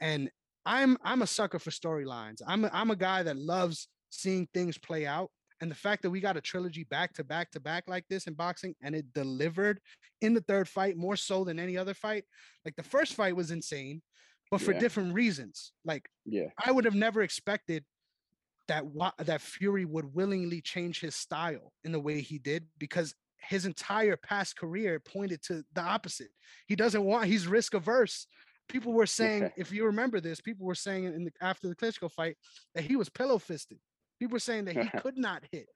[0.00, 0.30] And
[0.64, 2.42] I'm I'm a sucker for storylines.
[2.46, 6.10] I'm a, I'm a guy that loves seeing things play out and the fact that
[6.10, 9.12] we got a trilogy back to back to back like this in boxing and it
[9.14, 9.80] delivered
[10.20, 12.24] in the third fight more so than any other fight.
[12.64, 14.02] Like the first fight was insane,
[14.50, 14.78] but for yeah.
[14.78, 15.72] different reasons.
[15.84, 17.84] Like yeah, I would have never expected
[18.68, 18.84] that
[19.18, 23.14] that Fury would willingly change his style in the way he did because
[23.48, 26.30] his entire past career pointed to the opposite.
[26.66, 28.26] He doesn't want he's risk averse.
[28.68, 29.48] People were saying, yeah.
[29.56, 32.36] if you remember this, people were saying in the, after the Klitschko fight
[32.74, 33.78] that he was pillow fisted.
[34.18, 35.66] People were saying that he could not hit.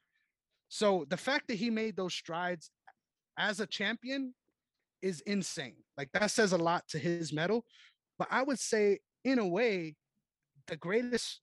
[0.68, 2.70] So the fact that he made those strides
[3.38, 4.34] as a champion
[5.02, 5.76] is insane.
[5.96, 7.64] Like that says a lot to his mettle.
[8.18, 9.96] But I would say, in a way,
[10.66, 11.40] the greatest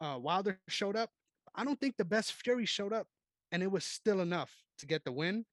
[0.00, 1.10] uh, Wilder showed up.
[1.54, 3.06] I don't think the best Fury showed up,
[3.52, 5.44] and it was still enough to get the win.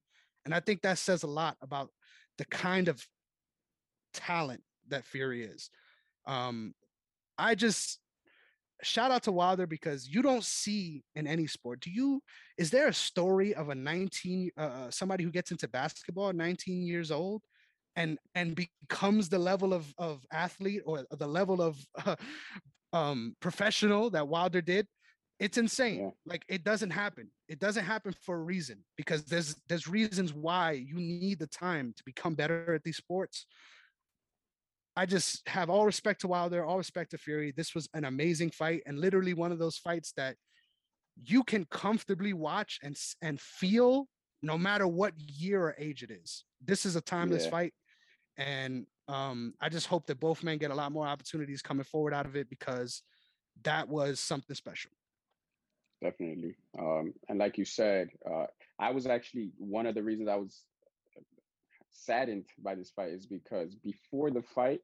[0.46, 1.90] And I think that says a lot about
[2.38, 3.06] the kind of
[4.14, 5.70] talent that Fury is.
[6.26, 6.74] Um,
[7.38, 8.00] I just
[8.84, 11.82] shout out to Wilder because you don't see in any sport.
[11.82, 12.22] Do you?
[12.58, 16.84] Is there a story of a 19 uh, uh somebody who gets into basketball 19
[16.84, 17.42] years old
[17.96, 22.16] and and becomes the level of of athlete or the level of uh,
[22.94, 24.88] um professional that Wilder did?
[25.40, 26.02] It's insane.
[26.02, 26.10] Yeah.
[26.26, 27.30] Like it doesn't happen.
[27.48, 31.94] It doesn't happen for a reason because there's there's reasons why you need the time
[31.98, 33.48] to become better at these sports.
[34.96, 37.54] I just have all respect to Wilder, all respect to Fury.
[37.56, 40.36] This was an amazing fight and literally one of those fights that
[41.24, 44.08] you can comfortably watch and and feel
[44.42, 46.44] no matter what year or age it is.
[46.64, 47.52] This is a timeless yeah.
[47.52, 47.74] fight
[48.38, 52.14] and um, I just hope that both men get a lot more opportunities coming forward
[52.14, 53.04] out of it because
[53.64, 54.92] that was something special.
[56.02, 56.56] Definitely.
[56.80, 58.46] Um, and like you said, uh,
[58.80, 60.64] I was actually one of the reasons I was
[61.92, 64.82] saddened by this fight is because before the fight,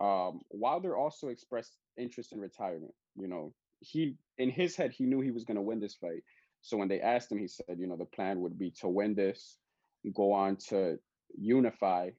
[0.00, 2.94] um, Wilder also expressed interest in retirement.
[3.16, 6.22] You know, he in his head he knew he was going to win this fight.
[6.62, 9.14] So when they asked him, he said, you know, the plan would be to win
[9.14, 9.58] this,
[10.14, 10.98] go on to
[11.36, 12.10] unify,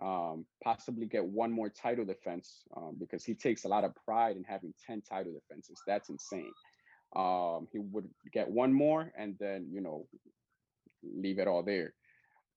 [0.00, 4.36] um, possibly get one more title defense um, because he takes a lot of pride
[4.36, 5.80] in having 10 title defenses.
[5.86, 6.52] That's insane.
[7.16, 10.06] Um, he would get one more and then, you know,
[11.02, 11.94] leave it all there.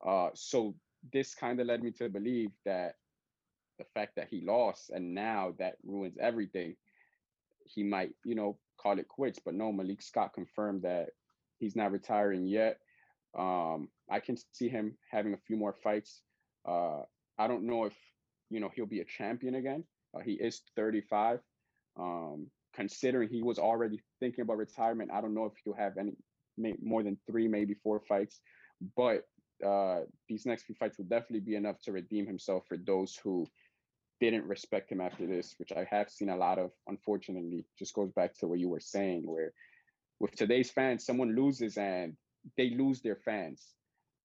[0.05, 0.75] Uh, so
[1.11, 2.95] this kind of led me to believe that
[3.77, 6.75] the fact that he lost and now that ruins everything,
[7.65, 9.39] he might, you know, call it quits.
[9.43, 11.09] But no, Malik Scott confirmed that
[11.59, 12.79] he's not retiring yet.
[13.37, 16.21] Um, I can see him having a few more fights.
[16.67, 17.01] Uh,
[17.37, 17.93] I don't know if
[18.49, 19.83] you know he'll be a champion again.
[20.15, 21.39] Uh, he is 35.
[21.97, 26.13] Um, considering he was already thinking about retirement, I don't know if he'll have any
[26.81, 28.39] more than three, maybe four fights.
[28.95, 29.23] But
[29.65, 33.47] uh, these next few fights will definitely be enough to redeem himself for those who
[34.19, 36.71] didn't respect him after this, which I have seen a lot of.
[36.87, 39.53] Unfortunately, just goes back to what you were saying, where
[40.19, 42.15] with today's fans, someone loses and
[42.57, 43.75] they lose their fans.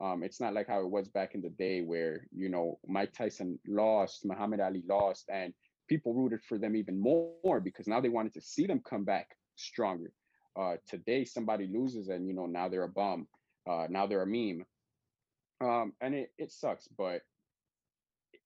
[0.01, 3.12] Um, it's not like how it was back in the day where, you know, Mike
[3.12, 5.53] Tyson lost, Muhammad Ali lost, and
[5.88, 9.37] people rooted for them even more because now they wanted to see them come back
[9.57, 10.12] stronger.
[10.59, 13.27] Uh, today, somebody loses and, you know, now they're a bum.
[13.69, 14.64] Uh, now they're a meme.
[15.61, 17.23] Um, and it, it sucks, but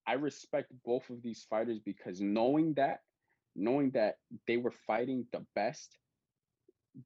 [0.06, 3.00] I respect both of these fighters because knowing that,
[3.56, 5.98] knowing that they were fighting the best,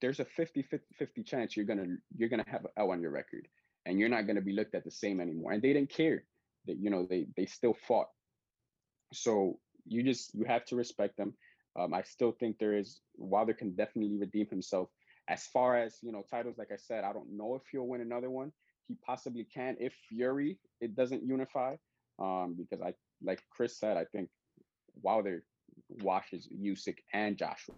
[0.01, 3.11] there's a 50 50, 50 chance you're gonna you're gonna have an L on your
[3.11, 3.49] record
[3.87, 6.25] and you're not to be looked at the same anymore and they didn't care
[6.67, 8.09] that you know they they still fought.
[9.13, 11.35] So you just you have to respect them.
[11.79, 14.89] Um, i still think there is wilder can definitely redeem himself.
[15.29, 18.01] As far as you know titles like i said i don't know if he'll win
[18.01, 18.51] another one
[18.89, 21.77] he possibly can if fury it doesn't unify
[22.19, 24.29] um, because i like chris said i think
[25.03, 25.45] wilder
[26.03, 27.75] washes Usyk and Joshua.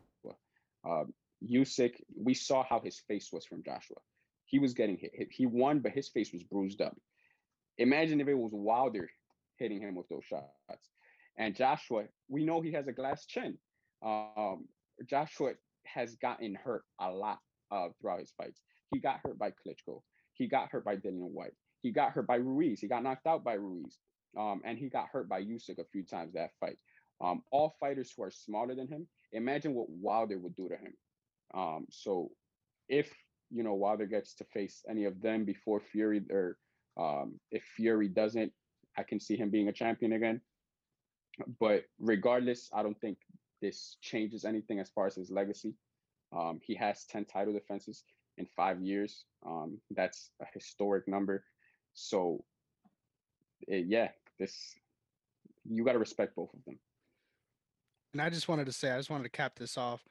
[0.84, 1.12] Um,
[1.48, 3.96] Usyk, we saw how his face was from Joshua.
[4.46, 5.12] He was getting hit.
[5.30, 6.96] He won, but his face was bruised up.
[7.78, 9.08] Imagine if it was Wilder
[9.58, 10.90] hitting him with those shots.
[11.38, 13.56] And Joshua, we know he has a glass chin.
[14.04, 14.66] Um,
[15.08, 15.52] Joshua
[15.86, 17.38] has gotten hurt a lot
[17.70, 18.60] uh, throughout his fights.
[18.92, 20.02] He got hurt by Klitschko.
[20.40, 21.52] He got hurt by Dillian Whyte.
[21.82, 22.80] He got hurt by Ruiz.
[22.80, 23.98] He got knocked out by Ruiz.
[24.38, 26.78] Um, and he got hurt by Usyk a few times that fight.
[27.22, 30.94] Um, all fighters who are smaller than him, imagine what Wilder would do to him.
[31.52, 32.30] Um, so
[32.88, 33.12] if
[33.50, 36.56] you know, Wilder gets to face any of them before Fury, or
[36.98, 38.50] um, if Fury doesn't,
[38.96, 40.40] I can see him being a champion again.
[41.58, 43.18] But regardless, I don't think
[43.60, 45.74] this changes anything as far as his legacy.
[46.34, 48.04] Um, he has 10 title defenses
[48.40, 49.24] in five years.
[49.46, 51.44] Um, that's a historic number.
[51.94, 52.44] So,
[53.68, 54.74] it, eh, yeah, this
[55.64, 56.78] you got to respect both of them.
[58.12, 60.02] And I just wanted to say, I just wanted to cap this off.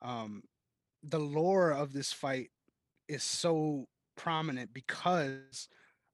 [0.00, 0.42] Um,
[1.02, 2.50] the lore of this fight
[3.08, 5.68] is so prominent because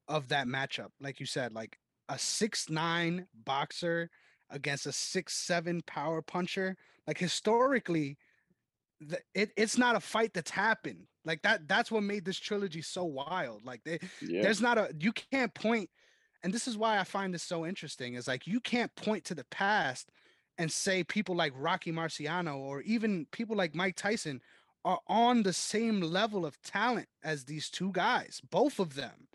[0.07, 0.89] of that matchup.
[1.01, 1.77] Like you said, like
[2.09, 4.09] a six nine boxer
[4.51, 6.77] against a six seven power puncher.
[7.07, 8.17] Like historically,
[9.01, 11.07] the, it, it's not a fight that's happened.
[11.29, 11.69] Like that.
[11.69, 13.65] That's what made this trilogy so wild.
[13.65, 14.43] Like they, yeah.
[14.43, 15.91] there's not a you can't point,
[16.43, 18.15] and this is why I find this so interesting.
[18.15, 20.09] Is like you can't point to the past
[20.57, 24.41] and say people like Rocky Marciano or even people like Mike Tyson
[24.87, 29.29] are on the same level of talent as these two guys, both of them.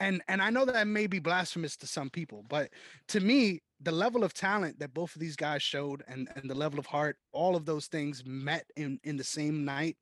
[0.00, 2.70] And and I know that may be blasphemous to some people, but
[3.08, 6.56] to me, the level of talent that both of these guys showed and, and the
[6.56, 9.96] level of heart, all of those things met in, in the same night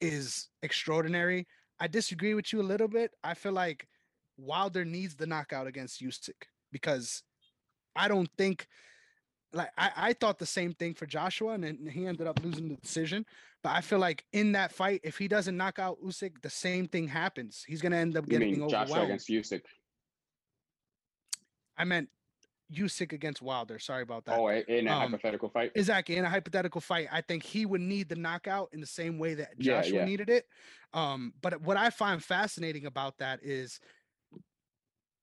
[0.00, 1.46] is extraordinary.
[1.80, 3.12] I disagree with you a little bit.
[3.22, 3.86] I feel like
[4.36, 7.22] Wilder needs the knockout against Usyk because
[7.96, 8.66] I don't think
[9.52, 12.68] like I, I thought the same thing for Joshua and, and he ended up losing
[12.68, 13.24] the decision.
[13.62, 16.86] But I feel like in that fight, if he doesn't knock out Usyk, the same
[16.86, 17.64] thing happens.
[17.66, 18.88] He's gonna end up You getting mean overwhelmed.
[18.88, 19.62] Joshua against Usyk?
[21.76, 22.08] I meant
[22.72, 23.78] Usyk against Wilder.
[23.78, 24.38] Sorry about that.
[24.38, 25.72] Oh, in a Um, hypothetical fight.
[25.74, 26.16] Exactly.
[26.16, 29.34] In a hypothetical fight, I think he would need the knockout in the same way
[29.34, 30.04] that Yeah, Joshua yeah.
[30.04, 30.46] needed it.
[30.92, 33.80] Um, but what I find fascinating about that is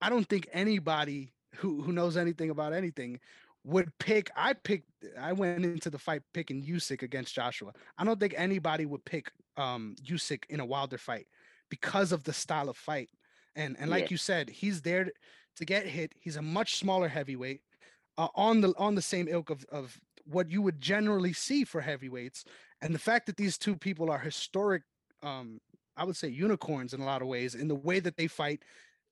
[0.02, 3.20] I don't think anybody who who knows anything about anything
[3.64, 4.30] would pick.
[4.36, 4.92] I picked.
[5.18, 7.74] I went into the fight picking Usyk against Joshua.
[7.98, 11.28] I don't think anybody would pick um Usyk in a Wilder fight
[11.70, 13.10] because of the style of fight.
[13.56, 14.08] And and like Yeah.
[14.12, 15.12] you said, he's there
[15.56, 16.14] to get hit.
[16.20, 17.62] He's a much smaller heavyweight
[18.18, 21.82] uh, on the on the same ilk of of what you would generally see for
[21.82, 22.46] heavyweights.
[22.82, 24.84] And the fact that these two people are historic,
[25.24, 25.60] um,
[25.96, 28.64] I would say unicorns in a lot of ways in the way that they fight,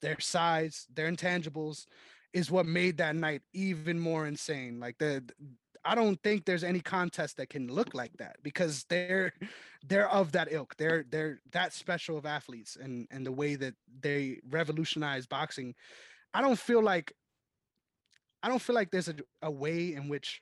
[0.01, 1.85] their size, their intangibles,
[2.33, 4.79] is what made that night even more insane.
[4.79, 5.23] Like the
[5.85, 9.33] I don't think there's any contest that can look like that because they're
[9.85, 10.75] they're of that ilk.
[10.77, 15.75] They're they're that special of athletes and and the way that they revolutionize boxing.
[16.33, 17.13] I don't feel like
[18.41, 20.41] I don't feel like there's a, a way in which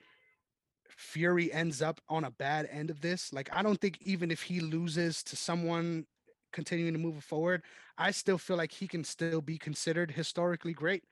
[0.89, 3.31] Fury ends up on a bad end of this.
[3.33, 6.05] Like I don't think even if he loses to someone
[6.51, 7.63] continuing to move forward,
[7.97, 11.03] I still feel like he can still be considered historically great,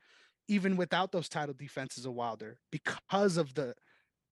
[0.48, 3.76] even without those title defenses of Wilder, because of the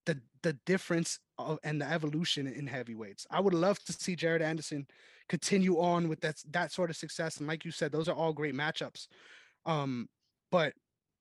[0.05, 3.27] the the difference of, and the evolution in heavyweights.
[3.29, 4.87] I would love to see Jared Anderson
[5.29, 7.37] continue on with that that sort of success.
[7.37, 9.07] And like you said, those are all great matchups.
[9.65, 10.07] Um,
[10.51, 10.73] but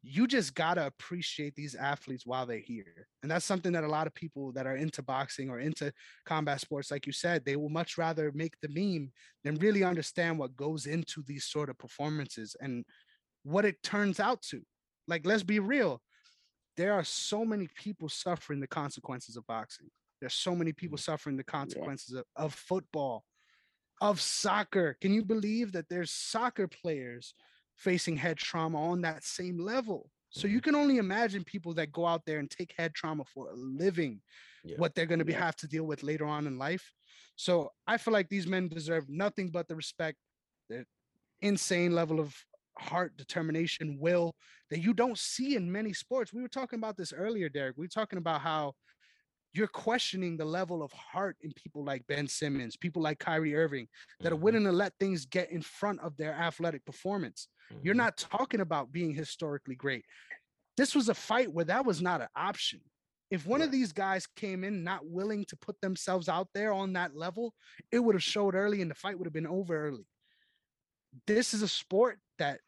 [0.08, 3.08] you just gotta appreciate these athletes while they're here.
[3.22, 5.92] And that's something that a lot of people that are into boxing or into
[6.24, 9.10] combat sports, like you said, they will much rather make the meme
[9.42, 12.84] than really understand what goes into these sort of performances and
[13.42, 14.62] what it turns out to.
[15.08, 16.00] Like, let's be real.
[16.76, 19.88] There are so many people suffering the consequences of boxing.
[20.20, 21.02] There's so many people mm.
[21.02, 23.24] suffering the consequences of, of football,
[24.00, 24.96] of soccer.
[25.00, 27.34] Can you believe that there's soccer players
[27.76, 30.10] facing head trauma on that same level?
[30.30, 30.64] So you mm-hmm.
[30.64, 34.20] can only imagine people that go out there and take head trauma for a living,
[34.64, 34.76] Yeah.
[34.76, 35.44] what they're going to be Yeah.
[35.44, 36.92] have to deal with later on in life.
[37.36, 40.18] So I feel like these men deserve nothing but the respect,
[40.68, 40.84] the
[41.40, 42.34] insane level of
[42.78, 44.34] heart, determination, will
[44.70, 46.32] that you don't see in many sports.
[46.32, 47.76] We were talking about this earlier, Derek.
[47.76, 48.74] We were talking about how
[49.56, 53.88] you're questioning the level of heart in people like Ben Simmons, people like Kyrie Irving,
[54.20, 57.48] that are Mhm, willing to let things get in front of their athletic performance.
[57.82, 57.98] You're mhm.
[57.98, 60.04] not talking about being historically great.
[60.76, 62.82] This was a fight where that was not an option.
[63.30, 66.92] If one of these guys came in not willing to put themselves out there on
[66.92, 67.54] that level,
[67.90, 70.06] it would have showed early and the fight would have been over early.
[71.26, 72.60] This is a sport that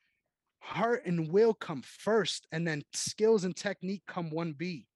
[0.60, 4.86] heart and will come first, and then skills and technique come 1B.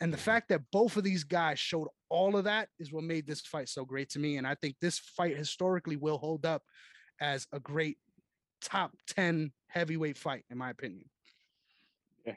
[0.00, 3.26] And the fact that both of these guys showed all of that is what made
[3.26, 4.36] this fight so great to me.
[4.36, 6.62] And I think this fight historically will hold up
[7.20, 7.98] as a great
[8.60, 11.04] top 10 heavyweight fight, in my opinion.
[12.26, 12.32] Uh,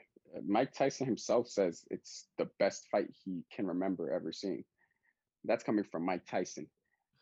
[0.46, 4.64] Mike Tyson himself says it's the best fight he can remember ever seeing.
[5.44, 6.68] That's coming from Mike Tyson.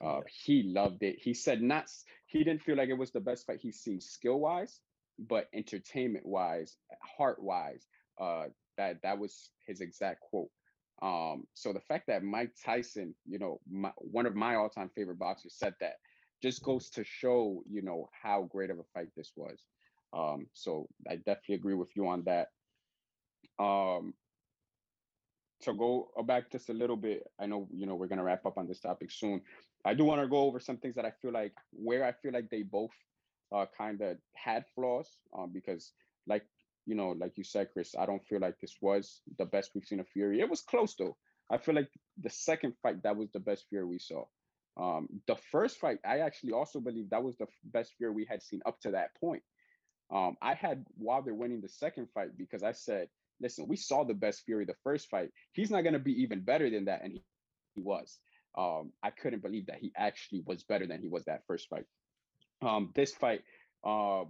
[0.04, 1.16] Uh, He loved it.
[1.18, 1.86] He said not
[2.26, 4.80] he didn't feel like it was the best fight he's seen skill wise,
[5.18, 7.86] but entertainment wise, heart wise.
[8.20, 10.50] Uh, that that was his exact quote.
[11.02, 15.18] Um, so the fact that Mike Tyson, you know, my, one of my all-time favorite
[15.18, 15.96] boxers, said that
[16.42, 19.58] just goes to show, you know, how great of a fight this was.
[20.12, 22.48] Um, so I definitely agree with you on that.
[23.58, 24.14] Um,
[25.62, 28.46] to go uh, back just a little bit, I know you know we're gonna wrap
[28.46, 29.40] up on this topic soon.
[29.84, 32.32] I do want to go over some things that I feel like where I feel
[32.32, 32.90] like they both
[33.54, 35.92] uh, kind of had flaws, um, because
[36.26, 36.44] like
[36.86, 39.84] you know, like you said, Chris, I don't feel like this was the best we've
[39.84, 40.40] seen of Fury.
[40.40, 41.16] It was close though.
[41.50, 44.24] I feel like the second fight that was the best Fury we saw.
[44.78, 48.42] Um, the first fight, I actually also believe that was the best Fury we had
[48.42, 49.42] seen up to that point.
[50.12, 53.08] Um, I had Wilder winning the second fight because I said,
[53.40, 55.30] listen, we saw the best Fury the first fight.
[55.52, 57.02] He's not going to be even better than that.
[57.02, 57.22] And he,
[57.74, 58.18] he was.
[58.56, 61.84] Um, I couldn't believe that he actually was better than he was that first fight.
[62.62, 63.42] Um, this fight,
[63.84, 64.24] uh,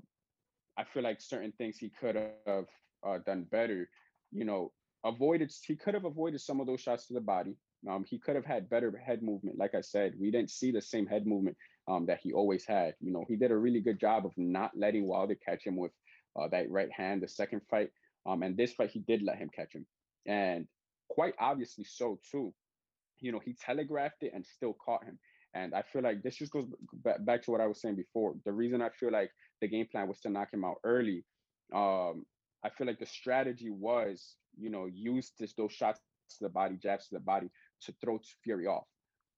[0.79, 2.67] I feel like certain things he could have
[3.07, 3.89] uh, done better.
[4.33, 4.73] You know,
[5.05, 7.57] avoided, he could have avoided some of those shots to the body.
[7.89, 9.59] Um, he could have had better head movement.
[9.59, 11.57] Like I said, we didn't see the same head movement
[11.89, 12.95] um, that he always had.
[13.01, 15.93] You know, he did a really good job of not letting Wilder catch him with
[16.39, 17.23] uh, that right hand.
[17.23, 17.91] The second fight,
[18.27, 19.87] um, and this fight, he did let him catch him,
[20.27, 20.67] and
[21.09, 22.53] quite obviously so too.
[23.21, 25.19] You know, he telegraphed it and still caught him.
[25.57, 26.67] And I feel like this just goes
[27.21, 28.35] back to what I was saying before.
[28.45, 29.31] The reason I feel like
[29.63, 31.25] the game plan was to knock him out early,
[31.75, 32.27] um,
[32.63, 35.99] I feel like the strategy was, you know, use this those shots
[36.31, 37.49] to the body, jabs to the body
[37.83, 38.85] to throw Fury off.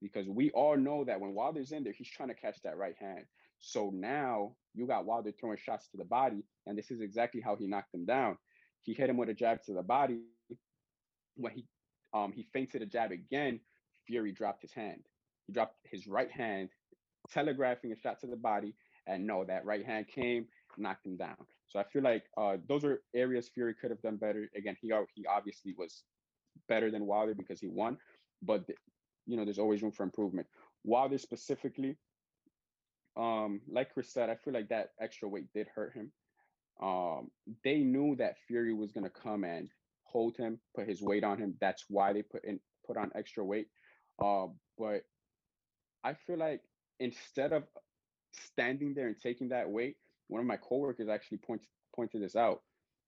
[0.02, 2.96] Because we all know that when Wilder's in there, he's trying to catch that right
[2.98, 3.24] hand.
[3.60, 7.54] So now you got Wilder throwing shots to the body, and this is exactly how
[7.54, 8.38] he knocked him down.
[8.82, 10.20] He hit him with a jab to the body.
[11.36, 11.64] When he
[12.12, 13.60] um he feinted a jab again,
[14.06, 15.02] Fury dropped his hand.
[15.48, 16.68] He dropped his right hand,
[17.30, 18.74] telegraphing a shot to the body,
[19.06, 20.46] and no, that right hand came,
[20.76, 21.36] knocked him down.
[21.66, 24.48] So I feel like uh, those are areas Fury could have done better.
[24.54, 26.04] Again, he he obviously was
[26.68, 27.96] better than Wilder because he won,
[28.42, 28.64] but
[29.26, 30.46] you know there's always room for improvement.
[30.84, 31.96] Wilder specifically,
[33.16, 36.12] um, like Chris said, I feel like that extra weight did hurt him.
[36.82, 37.30] Um,
[37.64, 39.70] they knew that Fury was gonna come and
[40.04, 41.54] hold him, put his weight on him.
[41.58, 43.68] That's why they put in put on extra weight.
[44.22, 44.46] Uh,
[44.78, 45.02] but
[46.08, 46.62] I feel like
[47.00, 47.64] instead of
[48.32, 49.96] standing there and taking that weight,
[50.28, 52.62] one of my coworkers actually pointed pointed this out.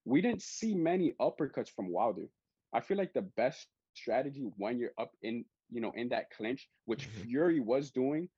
[0.04, 2.28] We didn't see many uppercuts from Wilder.
[2.74, 6.68] I feel like the best strategy when you're up in, you know, in that clinch,
[6.84, 7.22] which mm-hmm.
[7.22, 8.28] Fury was doing,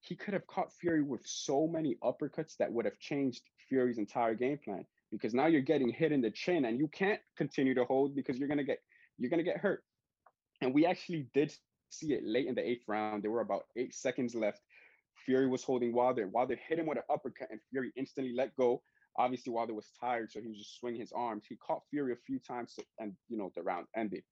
[0.00, 4.34] he could have caught Fury with so many uppercuts that would have changed Fury's entire
[4.34, 4.84] game plan.
[5.12, 8.36] Because now you're getting hit in the chin and you can't continue to hold because
[8.36, 8.78] you're gonna get
[9.18, 9.84] you're gonna get hurt.
[10.60, 11.52] And we actually did
[11.92, 13.22] see it late in the eighth round.
[13.22, 14.60] There were about eight seconds left.
[15.24, 16.26] Fury was holding Wilder.
[16.26, 18.82] Wilder hit him with an uppercut, and Fury instantly let go.
[19.16, 21.44] Obviously, Wilder was tired, so he was just swinging his arms.
[21.48, 24.22] He caught Fury a few times, and you know the round ended.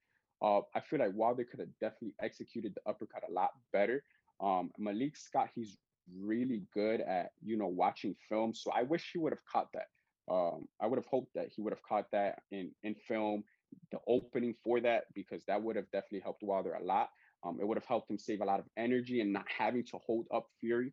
[0.43, 4.03] Uh, I feel like Wilder could have definitely executed the uppercut a lot better.
[4.41, 5.77] Um, Malik Scott, he's
[6.19, 9.89] really good at you know watching film, so I wish he would have caught that.
[10.33, 13.45] Um, I would have hoped that he would have caught that in in film,
[13.93, 17.11] the opening for that, because that would have definitely helped Wilder a lot.
[17.45, 19.99] Um, it would have helped him save a lot of energy and not having to
[20.05, 20.93] hold up Fury.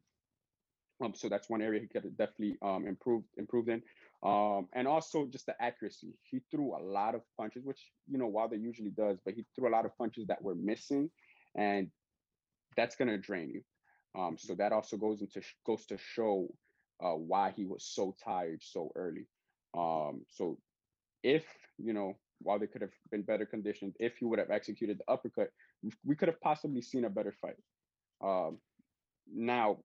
[1.04, 3.82] Um, so that's one area he could have definitely um, improved improved in.
[4.24, 6.14] Um, and also just the accuracy.
[6.24, 9.70] He threw a lot of punches, which you know Wilder usually does, but he threw
[9.70, 11.10] a lot of punches that were missing,
[11.56, 11.90] and
[12.76, 13.62] that's gonna drain you.
[14.20, 16.48] Um, so that also goes into goes to show
[17.04, 19.28] uh, why he was so tired so early.
[19.78, 20.58] Um, so
[21.24, 21.46] if
[21.78, 22.18] you know
[22.60, 25.50] they could have been better conditioned, if he would have executed the uppercut,
[26.06, 27.56] we could have possibly seen a better fight.
[28.24, 28.60] Um,
[29.32, 29.78] now,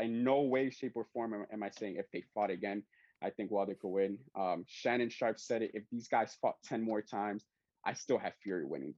[0.00, 2.82] in no way, shape, or form am, am, I saying if they fought again,
[3.22, 4.18] I think Wilder could win.
[4.34, 5.70] Um, Shannon Sharpe said it.
[5.74, 7.44] If these guys fought 10 more times,
[7.84, 8.94] I still have Fury winning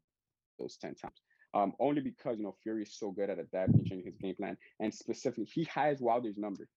[0.59, 1.21] those 10 times.
[1.53, 4.57] Um, only because, you know, Fury is so good at adapting, his game plan.
[4.81, 6.69] And specifically, he has Wilder's number.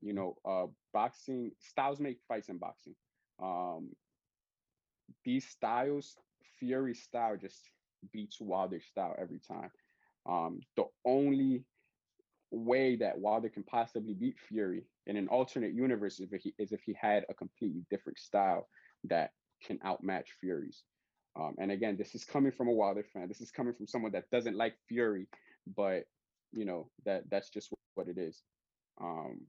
[0.00, 2.94] You know, uh, boxing, styles make fights in boxing.
[3.42, 3.90] Um,
[5.24, 6.16] these styles,
[6.58, 7.60] Fury style just
[8.12, 9.70] beats Wilder style every time.
[10.28, 11.64] Um, the only
[12.50, 16.72] way that Wilder can possibly beat Fury in an alternate universe is if he, is
[16.72, 18.68] if he had a completely different style
[19.04, 19.30] that
[19.64, 20.82] can outmatch Fury's.
[21.34, 23.26] Um, and again, this is coming from a Wilder fan.
[23.26, 25.26] This is coming from someone that doesn't like Fury,
[25.76, 26.04] but
[26.52, 28.42] you know that that's just what it is.
[29.00, 29.40] Um,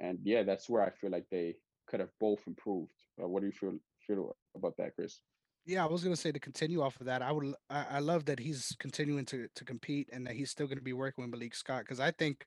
[0.00, 2.94] and yeah, that's where I feel like they could have both improved.
[3.22, 5.20] Uh, what do you feel feel about that, Chris?
[5.68, 7.20] Yeah, I was gonna say to continue off of that.
[7.20, 10.66] I would, I, I love that he's continuing to to compete and that he's still
[10.66, 12.46] gonna be working with Malik Scott because I think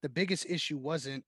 [0.00, 1.22] the biggest issue wasn't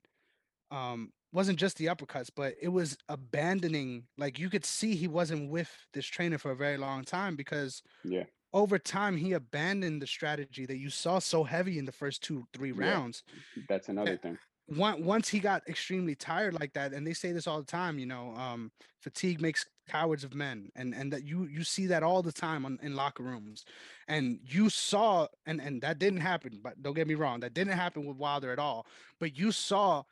[0.70, 4.04] um wasn't just the uppercuts, but it was abandoning.
[4.16, 7.82] Like you could see he wasn't with this trainer for a very long time because
[8.04, 8.24] yeah,
[8.54, 12.44] over time he abandoned the strategy that you saw so heavy in the first two
[12.54, 13.22] three rounds.
[13.54, 14.38] Yeah, that's another thing
[14.68, 18.06] once he got extremely tired like that and they say this all the time you
[18.06, 22.22] know um, fatigue makes cowards of men and and that you you see that all
[22.22, 23.64] the time on, in locker rooms
[24.08, 27.74] and you saw and and that didn't happen but don't get me wrong that didn't
[27.74, 28.86] happen with wilder at all
[29.20, 30.02] but you saw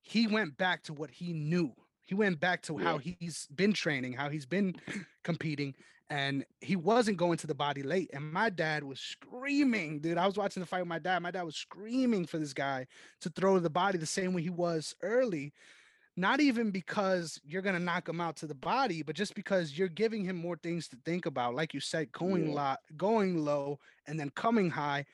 [0.00, 1.70] he went back to what he knew
[2.06, 2.84] he went back to yeah.
[2.84, 4.74] how he's been training how he's been
[5.24, 5.74] competing
[6.10, 8.10] and he wasn't going to the body late.
[8.12, 10.16] And my dad was screaming, dude.
[10.16, 11.22] I was watching the fight with my dad.
[11.22, 12.86] My dad was screaming for this guy
[13.20, 15.52] to throw the body the same way he was early.
[16.16, 19.86] Not even because you're gonna knock him out to the body, but just because you're
[19.86, 21.54] giving him more things to think about.
[21.54, 22.54] Like you said, going yeah.
[22.54, 25.04] lot, going low, and then coming high.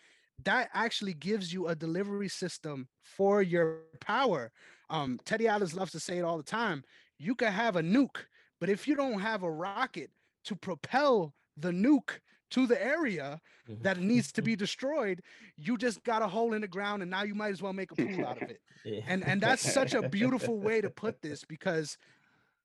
[0.44, 4.50] That actually gives you a delivery system for your power.
[4.90, 6.84] Um, Teddy Atlas loves to say it all the time.
[7.18, 8.24] You can have a nuke,
[8.58, 10.10] but if you don't have a rocket
[10.44, 12.20] to propel the nuke
[12.50, 13.82] to the area mm-hmm.
[13.82, 15.22] that needs to be destroyed,
[15.56, 17.90] you just got a hole in the ground and now you might as well make
[17.92, 18.60] a pool out of it.
[18.84, 19.00] yeah.
[19.06, 21.96] And and that's such a beautiful way to put this because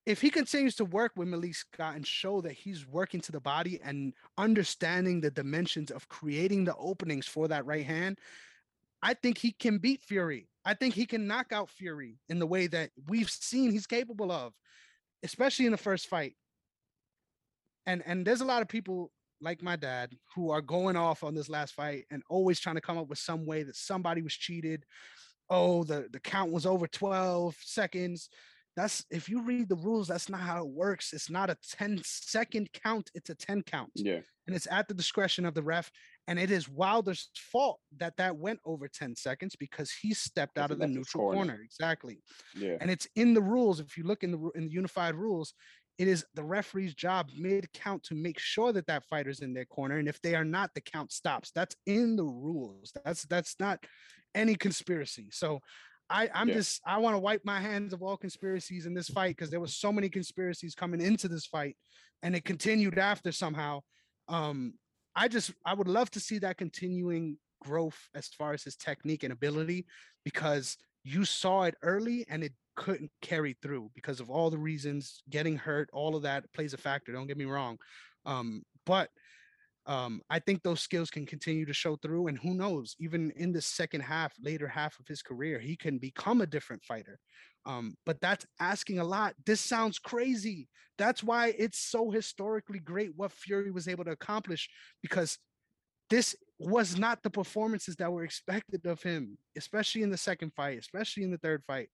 [0.06, 3.40] if he continues to work with Malik Scott and show that he's working to the
[3.40, 8.18] body and understanding the dimensions of creating the openings for that right hand,
[9.02, 10.50] I think he can beat Fury.
[10.66, 14.32] I think he can knock out Fury in the way that we've seen he's capable
[14.32, 14.54] of,
[15.24, 16.36] especially in the first fight.
[17.90, 19.12] And and there's a lot of people
[19.42, 22.82] like my dad who are going off on this last fight and always trying to
[22.82, 24.86] come up with some way that somebody was cheated.
[25.50, 28.30] Oh, the the count was over 12 seconds.
[28.76, 31.14] That's if you read the rules, that's not how it works.
[31.14, 33.90] It's not a 10 second count, it's a 10 count.
[33.96, 34.20] Yeah.
[34.46, 35.92] And it's at the discretion of the ref.
[36.28, 40.70] And it is Wilder's fault that that went over 10 seconds because he stepped out
[40.70, 41.54] of the neutral corner.
[41.54, 41.62] corner.
[41.64, 42.22] Exactly.
[42.56, 42.78] Yeah.
[42.80, 43.80] And it's in the rules.
[43.80, 45.54] If you look in the in the unified rules,
[46.00, 49.66] it is the referee's job mid count to make sure that that fighter's in their
[49.66, 49.98] corner.
[49.98, 51.52] And if they are not, the count stops.
[51.54, 52.94] That's in the rules.
[53.04, 53.84] That's that's not
[54.34, 55.28] any conspiracy.
[55.32, 55.60] So
[56.10, 56.56] I, I'm yeah.
[56.56, 59.60] just I want to wipe my hands of all conspiracies in this fight because there
[59.60, 61.76] was so many conspiracies coming into this fight,
[62.24, 63.82] and it continued after somehow.
[64.30, 64.76] Um,
[65.18, 69.24] I just I would love to see that continuing growth as far as his technique
[69.24, 69.86] and ability
[70.24, 70.78] because
[71.10, 75.58] you saw it early and it couldn't carry through because of all the reasons getting
[75.58, 77.78] hurt all of that plays a factor don't get me wrong
[78.26, 79.10] um, but
[79.86, 82.28] um, I think those skills can continue to show through.
[82.28, 85.98] And who knows, even in the second half, later half of his career, he can
[85.98, 87.20] become a different fighter.
[87.66, 89.34] Um, but that's asking a lot.
[89.48, 90.68] This sounds crazy.
[91.00, 94.70] That's why it's so historically great what Fury was able to accomplish
[95.02, 95.40] because
[96.12, 100.78] this was not the performances that were expected of him, especially in the second fight,
[100.78, 101.90] especially in the third fight.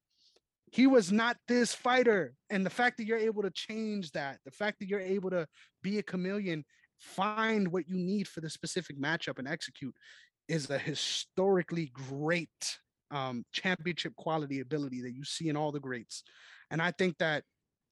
[0.72, 2.34] He was not this fighter.
[2.49, 5.47] And the fact that you're able to change that, the fact that you're able to
[5.84, 6.66] be a chameleon
[6.99, 9.95] find what you need for the specific matchup and execute
[10.47, 12.80] is a historically great
[13.11, 16.24] um, championship quality ability that you see in all the greats.
[16.72, 17.43] And I think that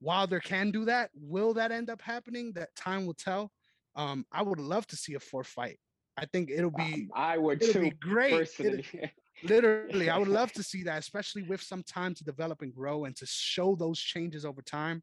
[0.01, 1.11] Wilder can do that.
[1.13, 2.53] Will that end up happening?
[2.53, 3.51] That time will tell.
[3.95, 5.77] Um, I would love to see a fourth fight.
[6.17, 6.93] I think it'll be.
[6.93, 8.49] Um, I would it'll too, be great.
[8.59, 8.85] It,
[9.43, 13.05] literally, I would love to see that, especially with some time to develop and grow
[13.05, 15.01] and to show those changes over time.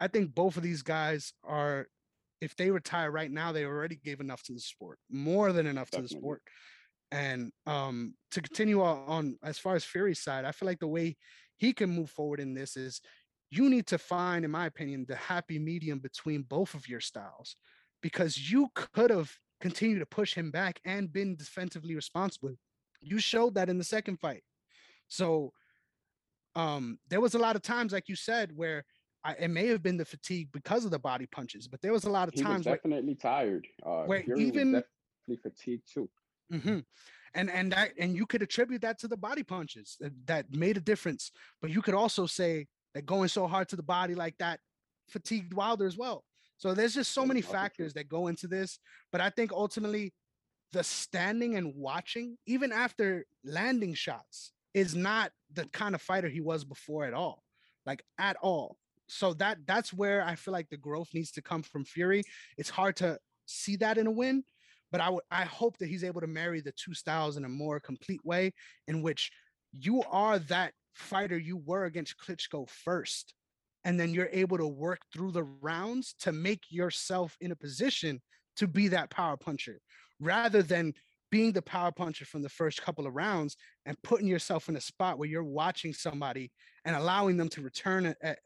[0.00, 1.86] I think both of these guys are
[2.40, 5.90] if they retire right now, they already gave enough to the sport, more than enough
[5.90, 6.08] Definitely.
[6.08, 6.42] to the sport.
[7.10, 10.86] And um, to continue on, on as far as Fury's side, I feel like the
[10.86, 11.16] way
[11.56, 13.00] he can move forward in this is
[13.50, 17.56] you need to find, in my opinion, the happy medium between both of your styles,
[18.02, 19.30] because you could have
[19.60, 22.54] continued to push him back and been defensively responsible.
[23.00, 24.42] You showed that in the second fight.
[25.08, 25.52] So
[26.54, 28.84] um, there was a lot of times, like you said, where
[29.24, 32.04] I, it may have been the fatigue because of the body punches, but there was
[32.04, 33.66] a lot of he times definitely where, tired.
[33.84, 36.08] Uh, where Fury even definitely fatigued too.
[36.52, 36.78] Mm-hmm.
[37.34, 40.76] And and that and you could attribute that to the body punches that, that made
[40.76, 41.32] a difference.
[41.60, 44.60] But you could also say that going so hard to the body like that
[45.08, 46.24] fatigued Wilder as well.
[46.58, 48.78] So there's just so many factors that go into this.
[49.12, 50.12] But I think ultimately
[50.72, 56.40] the standing and watching, even after landing shots, is not the kind of fighter he
[56.40, 57.42] was before at all.
[57.84, 58.76] Like at all
[59.08, 62.22] so that that's where I feel like the growth needs to come from Fury.
[62.58, 64.44] It's hard to see that in a win,
[64.90, 67.48] but I would I hope that he's able to marry the two styles in a
[67.48, 68.52] more complete way,
[68.88, 69.30] in which
[69.72, 73.34] you are that fighter you were against Klitschko first,
[73.86, 78.20] and then you're able to work through the rounds to make yourself in a position
[78.56, 79.78] to be that power puncher,
[80.20, 80.92] rather than
[81.30, 83.56] being the power puncher from the first couple of rounds
[83.86, 86.50] and putting yourself in a spot where you're watching somebody
[86.84, 88.40] and allowing them to return at,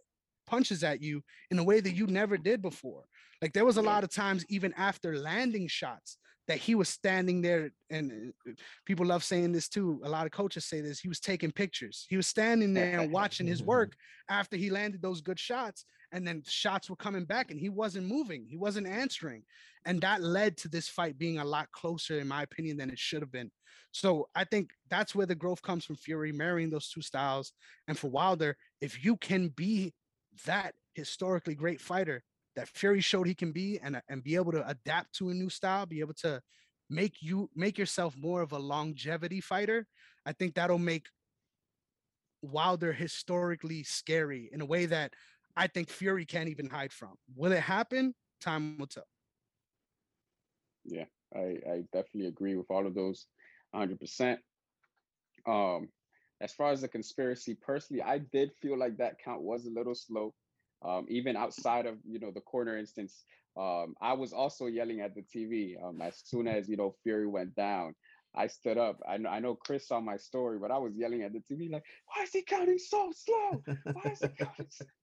[0.47, 3.05] punches at you in a way that you never did before.
[3.41, 6.19] Like there was a lot of times, even after landing shots,
[6.51, 8.51] that he was standing there, and uh,
[8.85, 10.01] people love saying this too.
[10.03, 10.99] A lot of coaches say this.
[10.99, 12.07] He was taking pictures.
[12.11, 13.93] He was standing there and watching his work
[14.29, 18.09] after he landed those good shots, and then shots were coming back, and he wasn't
[18.09, 18.47] moving.
[18.49, 19.45] He wasn't answering,
[19.87, 22.99] and that led to this fight being a lot closer, in my opinion, than it
[22.99, 23.53] should have been.
[23.93, 27.53] So I think that's where the growth comes from Fury marrying those two styles,
[27.87, 29.95] and for Wilder, if you can be
[30.47, 32.25] that historically great fighter
[32.57, 35.49] that Fury showed he can be and, and be able to adapt to a new
[35.49, 36.41] style, be able to
[36.89, 39.87] make you make yourself more of a longevity fighter.
[40.27, 41.07] I think that'll make
[42.43, 45.13] Wilder historically scary in a way that
[45.57, 47.15] I think Fury can't even hide from.
[47.37, 48.15] Will it happen?
[48.41, 49.05] Time will tell.
[50.85, 53.27] Yeah, I, I definitely agree with all of those
[53.75, 54.39] 100%.
[55.47, 55.89] Um,
[56.41, 59.95] as far as the conspiracy, personally, I did feel like that count was a little
[59.95, 60.35] slow.
[60.83, 63.25] Um, even outside of you know the corner instance,
[63.57, 67.27] um, I was also yelling at the TV um, as soon as you know Fury
[67.27, 67.95] went down.
[68.35, 69.01] I stood up.
[69.09, 71.71] I know, I know Chris saw my story, but I was yelling at the TV
[71.71, 73.63] like, "Why is he counting so slow?
[73.93, 74.85] Why is he counting?" So?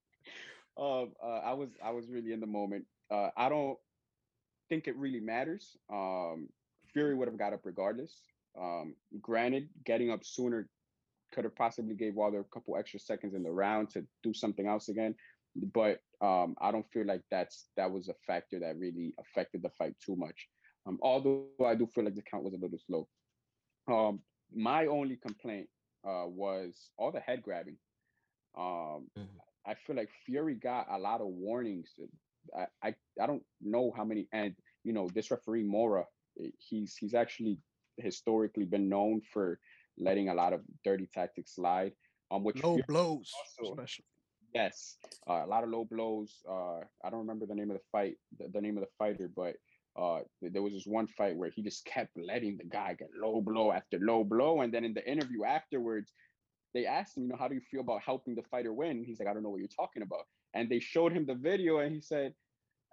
[0.80, 2.86] Um, uh, I was I was really in the moment.
[3.10, 3.80] Uh, I don't
[4.70, 5.76] think it really matters.
[5.92, 6.50] Um,
[6.94, 8.22] Fury would have got up regardless.
[8.60, 10.70] Um, granted, getting up sooner
[11.34, 14.68] could have possibly gave Wilder a couple extra seconds in the round to do something
[14.68, 15.16] else again,
[15.74, 19.70] but um, I don't feel like that's that was a factor that really affected the
[19.78, 20.48] fight too much.
[20.86, 23.08] Um, although I do feel like the count was a little slow.
[23.90, 24.20] Um,
[24.54, 25.68] my only complaint
[26.08, 27.78] uh, was all the head grabbing.
[28.58, 29.38] Um, mm-hmm.
[29.66, 31.90] I feel like Fury got a lot of warnings.
[32.56, 34.54] I, I I don't know how many, and
[34.84, 36.06] you know this referee Mora,
[36.42, 37.60] eh, he's he's actually
[37.98, 39.60] historically been known for
[39.98, 41.92] letting a lot of dirty tactics slide.
[42.30, 44.06] Um, which low Fury blows, also, especially.
[44.58, 44.98] Yes,
[45.30, 46.42] uh, a lot of low blows.
[46.50, 49.30] Uh, I don't remember the name of the fight, the, the name of the fighter,
[49.36, 49.56] but
[50.02, 53.40] uh, there was this one fight where he just kept letting the guy get low
[53.40, 56.12] blow after low blow, and then in the interview afterwards,
[56.74, 59.04] they asked him, you know, how do you feel about helping the fighter win?
[59.04, 60.26] He's like, I don't know what you're talking about.
[60.56, 62.34] And they showed him the video, and he said,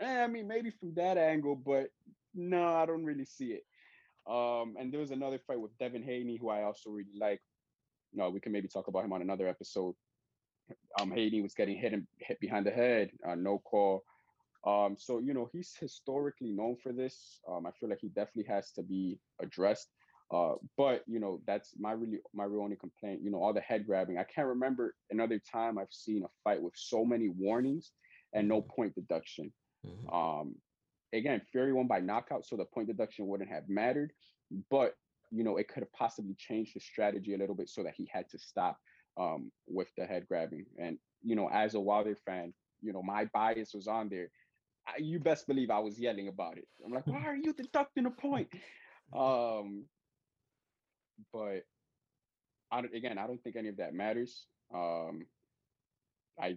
[0.03, 1.87] eh, I mean, maybe from that angle, but
[2.35, 3.65] no, I don't really see it.
[4.31, 7.41] Um, and there was another fight with Devin Haney, who I also really like.
[8.12, 9.95] No, we can maybe talk about him on another episode.
[11.01, 14.05] Um, Haney was getting hit and hit behind the head, uh, no call.
[14.67, 17.41] Um, so you know he's historically known for this.
[17.49, 19.89] Um, I feel like he definitely has to be addressed.
[20.33, 23.21] Uh, but you know that's my really my real only complaint.
[23.23, 24.19] You know all the head grabbing.
[24.19, 27.93] I can't remember another time I've seen a fight with so many warnings
[28.33, 29.53] and no point deduction.
[29.87, 30.15] Mm-hmm.
[30.15, 30.55] Um,
[31.12, 34.12] again, Fury won by knockout, so the point deduction wouldn't have mattered.
[34.71, 34.95] But
[35.31, 38.09] you know it could have possibly changed the strategy a little bit so that he
[38.11, 38.79] had to stop
[39.19, 40.67] um, with the head grabbing.
[40.79, 42.53] And you know, as a Wilder fan,
[42.83, 44.31] you know my bias was on there
[44.87, 46.67] I, you best believe I was yelling about it.
[46.85, 48.49] I'm like, why are you deducting a point?
[49.17, 49.85] Um,
[51.33, 51.65] but
[52.71, 54.47] I don't, again, I don't think any of that matters.
[54.75, 55.27] Um,
[56.41, 56.57] I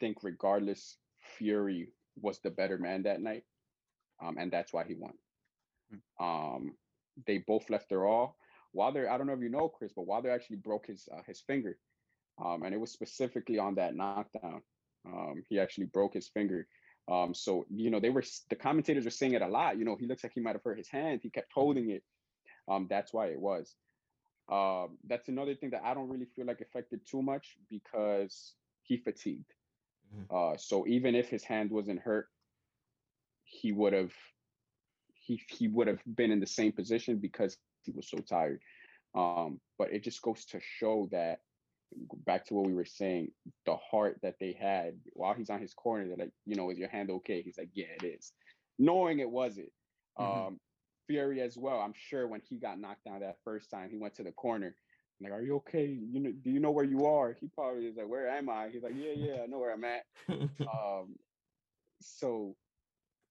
[0.00, 0.96] think regardless,
[1.38, 1.88] Fury
[2.20, 3.44] was the better man that night,
[4.22, 5.12] um, and that's why he won.
[5.90, 6.24] Hmm.
[6.24, 6.74] Um,
[7.26, 8.36] they both left their all.
[8.72, 11.40] Wilder, I don't know if you know Chris, but Wilder actually broke his uh, his
[11.40, 11.78] finger,
[12.42, 14.62] um, and it was specifically on that knockdown.
[15.06, 16.66] Um, he actually broke his finger.
[17.10, 19.78] Um, so you know, they were the commentators were saying it a lot.
[19.78, 21.20] You know, he looks like he might have hurt his hand.
[21.22, 22.02] He kept holding it.
[22.68, 23.74] Um, that's why it was.
[24.50, 28.96] Um, that's another thing that I don't really feel like affected too much because he
[28.96, 29.52] fatigued.
[30.14, 30.34] Mm-hmm.
[30.34, 32.28] Uh, so even if his hand wasn't hurt,
[33.44, 34.12] he would have
[35.14, 38.60] he he would have been in the same position because he was so tired.
[39.14, 41.40] Um, but it just goes to show that
[42.26, 43.30] back to what we were saying,
[43.66, 46.78] the heart that they had while he's on his corner, they're like, you know, is
[46.78, 47.42] your hand okay?
[47.42, 48.32] He's like, yeah, it is.
[48.78, 49.70] Knowing it wasn't.
[50.18, 50.46] Mm-hmm.
[50.46, 50.60] Um,
[51.08, 51.80] Fury as well.
[51.80, 54.74] I'm sure when he got knocked down that first time, he went to the corner.
[55.20, 55.86] I'm like, are you okay?
[55.86, 57.36] You know, do you know where you are?
[57.38, 58.68] He probably is like, where am I?
[58.72, 60.04] He's like, yeah, yeah, I know where I'm at.
[60.28, 61.16] um,
[62.00, 62.56] so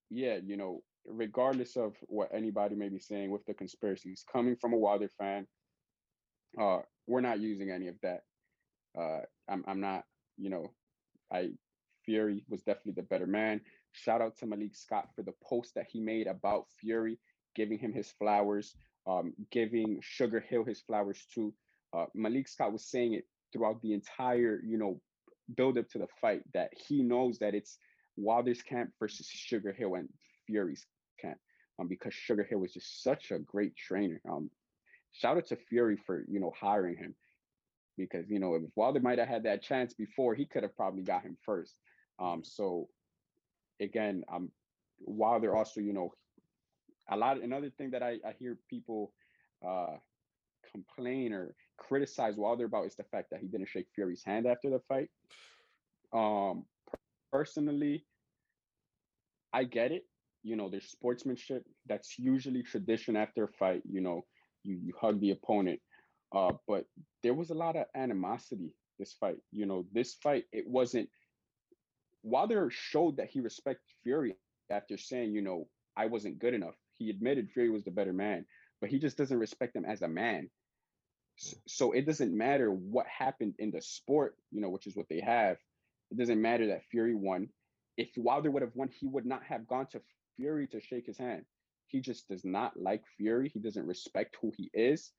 [0.09, 4.73] yeah, you know, regardless of what anybody may be saying with the conspiracies, coming from
[4.73, 5.47] a Wilder fan,
[6.59, 8.21] uh, we're not using any of that.
[8.97, 10.03] Uh, I'm I'm not,
[10.37, 10.71] you know,
[11.33, 11.51] I
[12.05, 13.61] Fury was definitely the better man.
[13.93, 17.19] Shout out to Malik Scott for the post that he made about Fury,
[17.55, 18.75] giving him his flowers,
[19.07, 21.53] um, giving Sugar Hill his flowers too.
[21.93, 24.99] Uh, Malik Scott was saying it throughout the entire, you know,
[25.55, 27.77] build up to the fight that he knows that it's
[28.17, 30.09] Wilder's camp versus Sugar Hill and
[30.51, 30.85] Fury's
[31.19, 31.37] camp.
[31.79, 34.21] Um, because Sugar Hill was just such a great trainer.
[34.29, 34.51] Um,
[35.13, 37.15] shout out to Fury for you know hiring him
[37.97, 41.03] because you know if Wilder might have had that chance before, he could have probably
[41.03, 41.75] got him first.
[42.19, 42.87] Um, so
[43.79, 44.51] again, um,
[44.99, 46.13] Wilder also, you know,
[47.09, 47.41] a lot.
[47.41, 49.13] Another thing that I, I hear people
[49.67, 49.95] uh,
[50.71, 54.69] complain or criticize Wilder about is the fact that he didn't shake Fury's hand after
[54.69, 55.09] the fight.
[56.13, 56.65] Um,
[57.31, 58.05] personally,
[59.53, 60.05] I get it.
[60.43, 61.65] You know, there's sportsmanship.
[61.87, 63.83] That's usually tradition after a fight.
[63.89, 64.25] You know,
[64.63, 65.79] you you hug the opponent.
[66.33, 66.85] Uh, but
[67.23, 69.37] there was a lot of animosity this fight.
[69.51, 71.09] You know, this fight, it wasn't
[72.23, 74.35] Wilder showed that he respected Fury
[74.69, 75.67] after saying, you know,
[75.97, 76.75] I wasn't good enough.
[76.97, 78.45] He admitted Fury was the better man,
[78.79, 80.49] but he just doesn't respect him as a man.
[81.67, 85.19] So it doesn't matter what happened in the sport, you know, which is what they
[85.21, 85.57] have.
[86.11, 87.49] It doesn't matter that Fury won.
[87.97, 90.01] If Wilder would have won, he would not have gone to
[90.41, 91.45] Fury to shake his hand.
[91.85, 93.49] He just does not like Fury.
[93.53, 95.11] He doesn't respect who he is.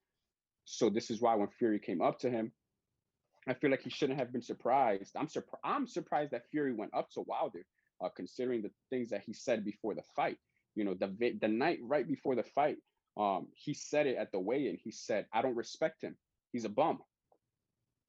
[0.64, 2.50] So this is why when Fury came up to him,
[3.46, 5.14] I feel like he shouldn't have been surprised.
[5.16, 5.62] I'm surprised.
[5.64, 7.64] I'm surprised that Fury went up to Wilder,
[8.02, 10.38] uh, considering the things that he said before the fight.
[10.74, 12.78] You know, the the night right before the fight,
[13.16, 14.78] um, he said it at the weigh-in.
[14.82, 16.16] He said, "I don't respect him.
[16.52, 16.98] He's a bum."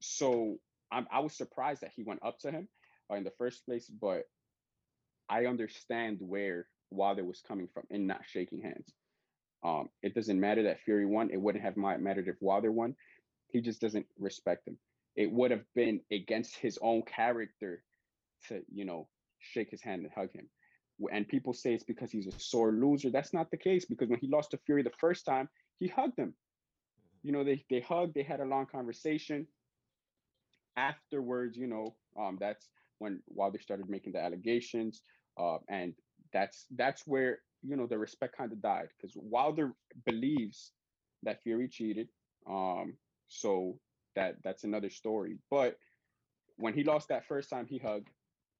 [0.01, 0.57] So
[0.91, 2.68] I'm, I was surprised that he went up to him
[3.11, 4.24] uh, in the first place, but
[5.30, 8.93] I understand where Wilder was coming from and not shaking hands.
[9.63, 11.29] Um, it doesn't matter that Fury won.
[11.31, 12.95] It wouldn't have mattered if Wilder won.
[13.47, 14.77] He just doesn't respect him.
[15.15, 17.83] It would have been against his own character
[18.47, 19.07] to, you know,
[19.39, 20.49] shake his hand and hug him.
[21.11, 23.09] And people say it's because he's a sore loser.
[23.09, 26.17] That's not the case because when he lost to Fury the first time, he hugged
[26.17, 26.33] him.
[27.23, 29.47] You know, they they hugged, they had a long conversation.
[30.75, 32.67] Afterwards, you know, um, that's
[32.99, 35.01] when Wilder started making the allegations.
[35.37, 35.93] Uh, and
[36.34, 39.73] that's that's where you know the respect kind of died because Wilder
[40.05, 40.71] believes
[41.23, 42.09] that Fury cheated.
[42.49, 42.95] Um,
[43.27, 43.79] so
[44.15, 45.38] that that's another story.
[45.49, 45.77] But
[46.57, 48.09] when he lost that first time, he hugged,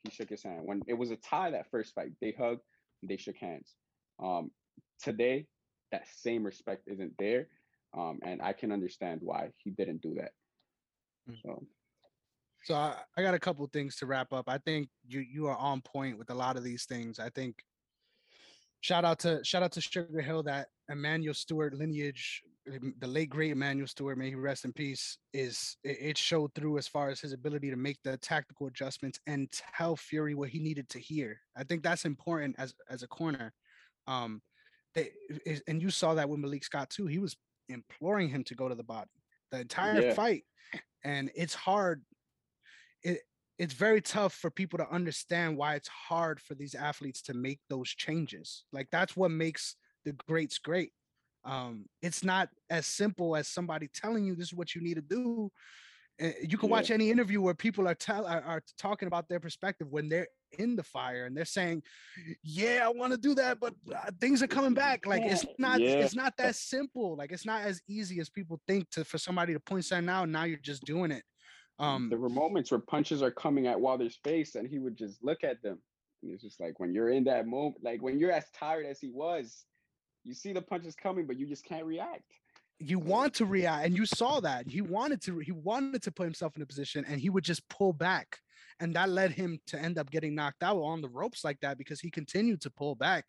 [0.04, 0.62] he shook his hand.
[0.64, 2.62] When it was a tie that first fight, they hugged,
[3.04, 3.76] they shook hands.
[4.24, 4.52] Um,
[5.02, 5.48] today,
[5.92, 7.48] that same respect isn't there,
[7.96, 10.32] um, and I can understand why he didn't do that.
[11.30, 11.42] Mm.
[11.44, 11.64] So.
[12.64, 14.46] So I, I got a couple things to wrap up.
[14.48, 17.20] I think you you are on point with a lot of these things.
[17.20, 17.56] I think
[18.82, 22.42] shout out to shout out to Sugar Hill that Emanuel Steward lineage
[23.00, 26.88] the late great Emanuel Steward, may he rest in peace, is it showed through as
[26.88, 30.88] far as his ability to make the tactical adjustments and tell Fury what he needed
[30.90, 31.40] to hear.
[31.58, 33.54] I think that's important as as a corner.
[34.08, 34.42] Um,
[34.96, 35.12] they
[35.68, 37.06] and you saw that with Malik Scott too.
[37.06, 37.36] He was
[37.70, 39.10] imploring him to go to the body
[39.52, 40.14] the entire yeah.
[40.14, 40.44] fight,
[41.04, 42.04] and it's hard.
[43.04, 43.20] It
[43.60, 47.60] it's very tough for people to understand why it's hard for these athletes to make
[47.70, 48.66] those changes.
[48.74, 49.76] Like that's what makes
[50.06, 50.92] the greats great
[51.46, 55.02] um, it's not as simple as somebody telling you this is what you need to
[55.02, 55.52] do.
[56.20, 56.76] Eh, you can yeah.
[56.76, 60.28] watch any interview where people are tell are, are talking about their perspective when they're
[60.60, 61.82] in the fire and they're saying,
[62.44, 65.82] "Yeah, I want to do that, but uh, things are coming back." Like it's not
[65.82, 65.96] yeah.
[65.96, 67.18] it's not that simple.
[67.18, 70.30] Like it's not as easy as people think to for somebody to point something out.
[70.30, 71.24] Now you're just doing it.
[71.80, 75.24] Um, there were moments where punches are coming at Wilder's face, and he would just
[75.24, 75.80] look at them.
[76.22, 79.00] And it's just like when you're in that moment, like when you're as tired as
[79.00, 79.66] he was,
[80.24, 82.24] you see the punches coming, but you just can't react.
[82.80, 85.40] You want to react, and you saw that he wanted to.
[85.40, 88.40] He wanted to put himself in a position, and he would just pull back,
[88.80, 91.78] and that led him to end up getting knocked out on the ropes like that
[91.78, 93.26] because he continued to pull back,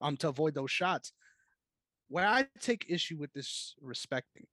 [0.00, 1.12] um, to avoid those shots.
[2.08, 4.46] Where I take issue with this respecting,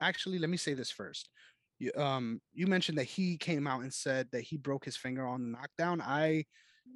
[0.00, 1.28] actually, let me say this first.
[1.78, 5.26] You, um, you mentioned that he came out and said that he broke his finger
[5.26, 6.00] on the knockdown.
[6.00, 6.44] I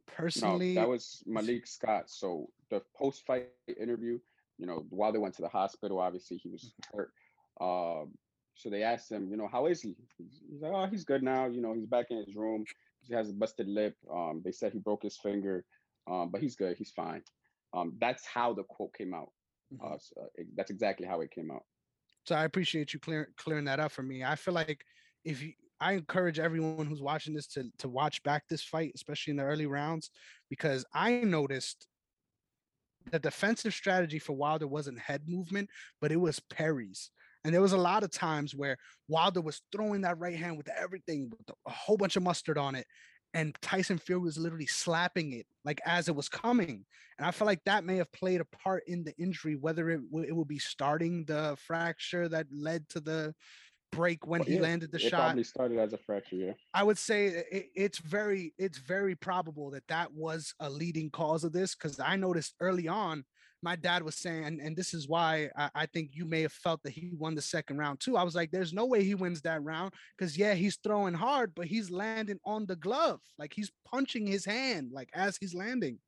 [0.07, 2.05] personally, no, that was Malik Scott.
[2.11, 3.49] So the post fight
[3.81, 4.19] interview,
[4.59, 6.97] you know, while they went to the hospital, obviously he was mm-hmm.
[6.97, 7.13] hurt.
[7.61, 8.13] Um,
[8.55, 9.95] so they asked him, you know, how is he?
[10.19, 11.47] He's, like, oh, he's good now.
[11.47, 12.65] You know, he's back in his room.
[13.01, 13.97] He has a busted lip.
[14.13, 15.65] Um, they said he broke his finger,
[16.09, 16.77] um, but he's good.
[16.77, 17.23] He's fine.
[17.73, 19.31] Um, that's how the quote came out.
[19.73, 19.95] Mm-hmm.
[19.95, 21.65] Uh, so it, that's exactly how it came out.
[22.25, 24.25] So I appreciate you clear, clearing that up for me.
[24.25, 24.85] I feel like
[25.25, 29.33] if you, I encourage everyone who's watching this to to watch back this fight, especially
[29.33, 30.11] in the early rounds,
[30.49, 31.89] because I noticed
[33.11, 35.69] the defensive strategy for Wilder wasn't head movement,
[36.01, 37.11] but it was parries.
[37.45, 38.77] And there was a lot of times where
[39.09, 42.77] Wilder was throwing that right hand with everything, with a whole bunch of mustard on
[42.77, 42.87] it.
[43.35, 46.85] And Tyson Fury was literally slapping it like as it was coming.
[47.19, 50.01] And I feel like that may have played a part in the injury, whether it,
[50.11, 53.35] w- it would be starting the fracture that led to the
[53.91, 55.21] break when he yeah, landed the it shot.
[55.21, 56.37] Probably started as a fracture.
[56.37, 61.11] Yeah, I would say it, it's very it's very probable that that was a leading
[61.11, 63.25] cause of this because I noticed early on.
[63.63, 66.53] My dad was saying, and, and this is why I, I think you may have
[66.53, 68.17] felt that he won the second round too.
[68.17, 71.53] I was like, there's no way he wins that round because yeah, he's throwing hard,
[71.55, 75.99] but he's landing on the glove, like he's punching his hand, like as he's landing.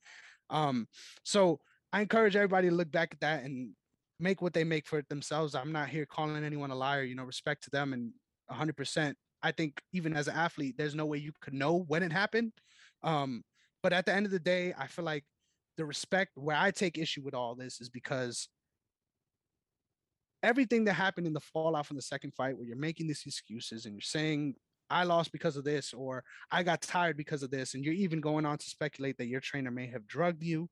[0.50, 0.88] Um,
[1.22, 1.60] so
[1.92, 3.70] I encourage everybody to look back at that and
[4.18, 5.54] make what they make for it themselves.
[5.54, 8.12] I'm not here calling anyone a liar, you know, respect to them and
[8.50, 9.14] 100%.
[9.42, 12.52] I think even as an athlete, there's no way you could know when it happened.
[13.02, 13.44] Um,
[13.82, 15.24] but at the end of the day, I feel like
[15.76, 18.48] the respect where I take issue with all this is because
[20.42, 23.86] everything that happened in the fallout from the second fight, where you're making these excuses
[23.86, 24.54] and you're saying,
[24.90, 28.20] I lost because of this, or I got tired because of this, and you're even
[28.20, 30.68] going on to speculate that your trainer may have drugged you.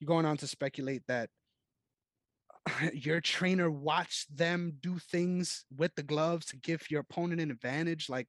[0.00, 1.30] You're going on to speculate that
[2.92, 8.08] your trainer watched them do things with the gloves to give your opponent an advantage
[8.08, 8.28] like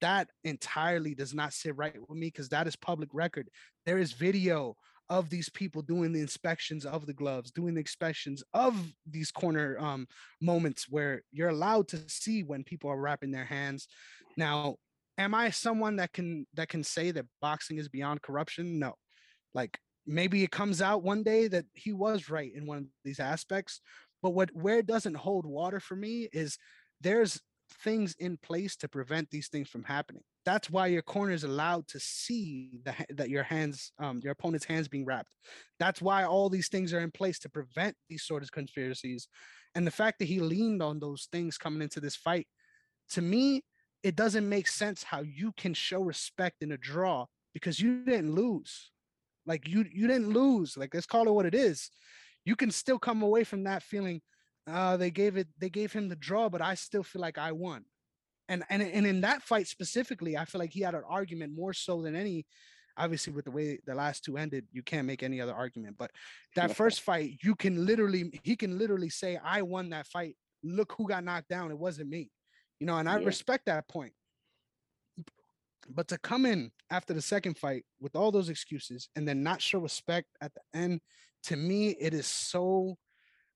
[0.00, 3.48] that entirely does not sit right with me because that is public record
[3.84, 4.76] there is video
[5.08, 8.74] of these people doing the inspections of the gloves, doing the inspections of
[9.08, 10.06] these corner um,
[10.40, 13.86] moments where you're allowed to see when people are wrapping their hands.
[14.36, 14.76] Now,
[15.18, 18.78] am I someone that can that can say that boxing is beyond corruption?
[18.78, 18.94] No.
[19.54, 23.20] Like maybe it comes out one day that he was right in one of these
[23.20, 23.80] aspects,
[24.22, 26.58] but what where it doesn't hold water for me is
[27.00, 27.40] there's
[27.82, 30.22] things in place to prevent these things from happening.
[30.46, 34.64] That's why your corner is allowed to see the, that your hands, um, your opponent's
[34.64, 35.28] hands being wrapped.
[35.78, 39.28] That's why all these things are in place to prevent these sort of conspiracies.
[39.74, 42.46] And the fact that he leaned on those things coming into this fight,
[43.10, 43.62] to me,
[44.02, 48.34] it doesn't make sense how you can show respect in a draw because you didn't
[48.34, 48.92] lose.
[49.44, 50.76] Like you, you didn't lose.
[50.76, 51.90] Like let's call it what it is.
[52.44, 54.22] You can still come away from that feeling
[54.68, 57.52] uh, they gave it they gave him the draw, but I still feel like I
[57.52, 57.84] won.
[58.48, 61.72] And and and in that fight specifically, I feel like he had an argument more
[61.72, 62.46] so than any.
[62.98, 65.96] Obviously, with the way the last two ended, you can't make any other argument.
[65.98, 66.12] But
[66.54, 70.36] that first fight, you can literally he can literally say, "I won that fight.
[70.62, 71.70] Look who got knocked down.
[71.70, 72.30] It wasn't me."
[72.80, 73.26] You know, and I yeah.
[73.26, 74.12] respect that point.
[75.88, 79.62] But to come in after the second fight with all those excuses and then not
[79.62, 81.00] show respect at the end,
[81.44, 82.96] to me, it is so.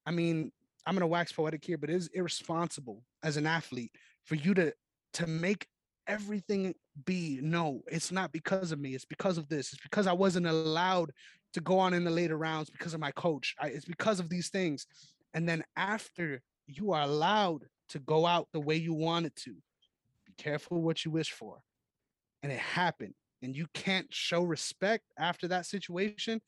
[0.05, 0.53] I mean,
[0.87, 3.93] I'm gonna wax poetic here, but it is irresponsible as an athlete
[4.25, 4.73] for you to
[5.15, 5.67] to make
[6.07, 10.13] everything be no, it's not because of me, it's because of this, it's because I
[10.13, 11.13] wasn't allowed
[11.53, 13.55] to go on in the later rounds because of my coach.
[13.61, 14.87] I, it's because of these things.
[15.35, 19.51] And then after you are allowed to go out the way you wanted to,
[20.27, 21.59] be careful what you wish for.
[22.43, 23.15] And it happened.
[23.43, 26.41] And you can't show respect after that situation.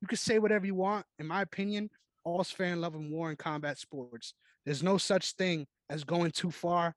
[0.00, 1.06] You can say whatever you want.
[1.18, 1.90] In my opinion,
[2.24, 4.34] all's fair in love and war in combat sports.
[4.64, 6.94] There's no such thing as going too far.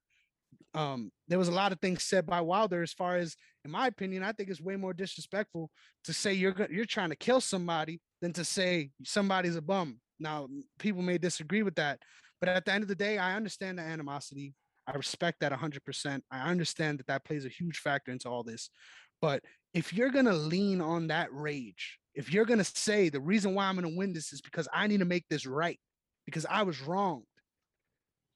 [0.74, 3.88] Um, there was a lot of things said by Wilder as far as, in my
[3.88, 5.69] opinion, I think it's way more disrespectful
[6.05, 9.99] to say you're you're trying to kill somebody than to say somebody's a bum.
[10.19, 10.47] Now,
[10.80, 11.99] people may disagree with that,
[12.39, 14.53] but at the end of the day, I understand the animosity.
[14.88, 16.21] I respect that 100%.
[16.30, 18.69] I understand that that plays a huge factor into all this.
[19.21, 19.41] But
[19.74, 23.55] if you're going to lean on that rage if you're going to say the reason
[23.55, 25.80] why I'm going to win this is because I need to make this right,
[26.26, 27.26] because I was wronged,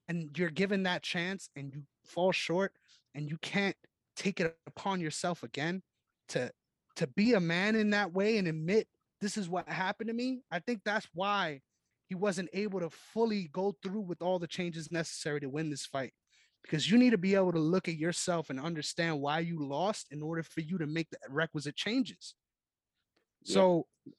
[0.08, 2.74] and you're given that chance and you fall short
[3.16, 3.76] and you can't
[4.16, 5.82] take it upon yourself again
[6.30, 6.52] to
[6.96, 8.88] to be a man in that way and admit
[9.22, 11.62] this is what happened to me i think that's why
[12.08, 15.86] he wasn't able to fully go through with all the changes necessary to win this
[15.86, 16.14] fight
[16.64, 20.08] because you need to be able to look at yourself and understand why you lost
[20.12, 22.34] in order for you to make the requisite changes
[23.44, 24.14] so yeah.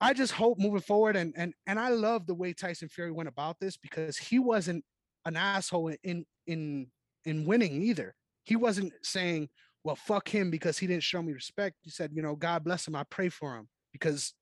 [0.00, 3.28] I just hope moving forward, and and and I love the way Tyson Fury went
[3.28, 4.84] about this because he wasn't
[5.24, 6.88] an asshole in in
[7.24, 8.14] in winning either.
[8.44, 9.48] He wasn't saying,
[9.82, 11.76] "Well, fuck him" because he didn't show me respect.
[11.82, 12.96] He said, "You know, God bless him.
[12.96, 14.34] I pray for him," because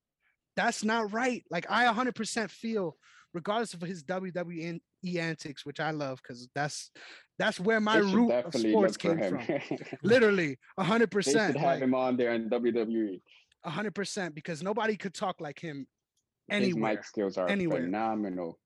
[0.55, 1.43] that's not right.
[1.49, 2.97] Like I 100% feel,
[3.33, 4.79] regardless of his WWE
[5.17, 6.91] antics, which I love because that's
[7.39, 9.39] that's where my root of sports came from.
[10.03, 11.11] Literally, 100%.
[11.11, 13.21] They should have like, him on there in WWE
[13.65, 15.87] hundred percent because nobody could talk like him
[16.49, 16.91] anywhere.
[16.91, 17.81] His mic skills are anywhere.
[17.81, 18.59] phenomenal.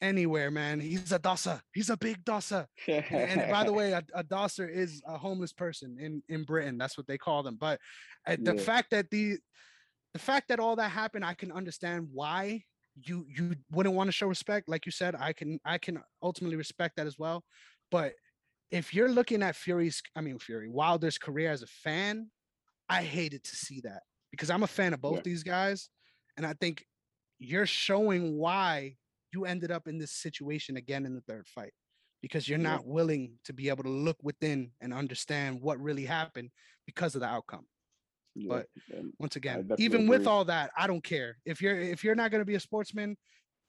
[0.00, 0.80] Anywhere, man.
[0.80, 1.60] He's a dosser.
[1.72, 2.66] He's a big dosser.
[2.88, 6.76] and by the way, a, a dosser is a homeless person in in Britain.
[6.76, 7.56] That's what they call them.
[7.58, 7.78] But
[8.26, 8.62] uh, the yeah.
[8.62, 9.38] fact that the
[10.12, 12.62] the fact that all that happened, I can understand why
[12.96, 14.68] you you wouldn't want to show respect.
[14.68, 17.44] Like you said, I can I can ultimately respect that as well.
[17.90, 18.14] But
[18.70, 22.30] if you're looking at Fury's, I mean Fury Wilder's career as a fan,
[22.88, 24.02] I hated to see that
[24.32, 25.22] because I'm a fan of both yeah.
[25.24, 25.88] these guys.
[26.36, 26.84] And I think
[27.38, 28.96] you're showing why
[29.32, 31.72] you ended up in this situation again in the third fight
[32.22, 36.50] because you're not willing to be able to look within and understand what really happened
[36.86, 37.66] because of the outcome.
[38.34, 38.48] Yeah.
[38.48, 38.66] But
[39.18, 41.36] once again, even with all that, I don't care.
[41.44, 43.16] If you're if you're not going to be a sportsman,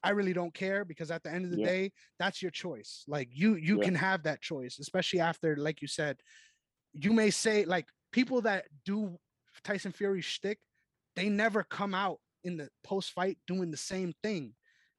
[0.03, 1.65] I really don't care because at the end of the yeah.
[1.65, 3.03] day, that's your choice.
[3.07, 6.17] Like you you can have that choice, especially after like you said,
[6.93, 9.17] you may say like people that do
[9.63, 10.59] Tyson Fury shtick,
[11.15, 14.53] they never come out in the post fight doing the same thing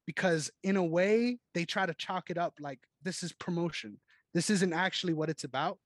[0.07, 4.01] because in a way they try to chalk it up like this is promotion.
[4.33, 5.79] This isn't actually what it's about.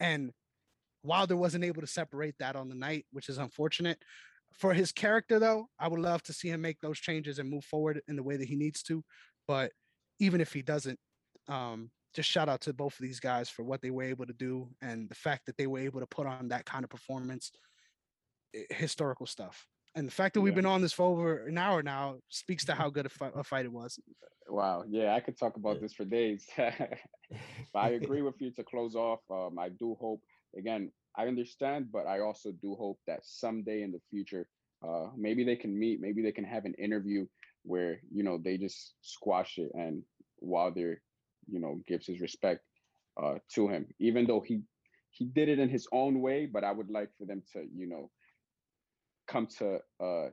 [0.00, 0.32] And
[1.02, 3.98] Wilder wasn't able to separate that on the night, which is unfortunate.
[4.52, 7.64] For his character, though, I would love to see him make those changes and move
[7.64, 9.02] forward in the way that he needs to.
[9.48, 9.72] But
[10.20, 10.98] even if he doesn't,
[11.48, 14.34] um, just shout out to both of these guys for what they were able to
[14.34, 17.50] do and the fact that they were able to put on that kind of performance
[18.70, 19.66] historical stuff.
[19.94, 22.74] And the fact that we've been on this for over an hour now speaks to
[22.74, 23.98] how good a, fi- a fight it was.
[24.48, 24.84] Wow.
[24.88, 26.46] Yeah, I could talk about this for days.
[26.56, 29.20] but I agree with you to close off.
[29.30, 30.22] Um, I do hope,
[30.56, 34.46] again, I understand, but I also do hope that someday in the future,
[34.82, 36.00] Uh, maybe they can meet.
[36.00, 37.22] Maybe they can have an interview
[37.62, 40.02] where you know they just squash it, and
[40.40, 40.98] Wilder,
[41.46, 42.66] you know, gives his respect
[43.22, 44.62] uh, to him, even though he
[45.10, 46.50] he did it in his own way.
[46.50, 48.10] But I would like for them to, you know,
[49.26, 50.28] come to uh,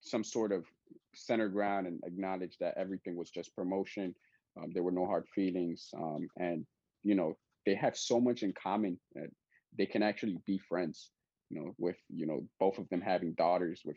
[0.00, 0.66] some sort of
[1.14, 4.14] center ground and acknowledge that everything was just promotion.
[4.56, 6.66] Um, there were no hard feelings, um, and
[7.02, 9.28] you know they have so much in common that
[9.76, 11.12] they can actually be friends.
[11.50, 13.96] You know, with you know both of them having daughters with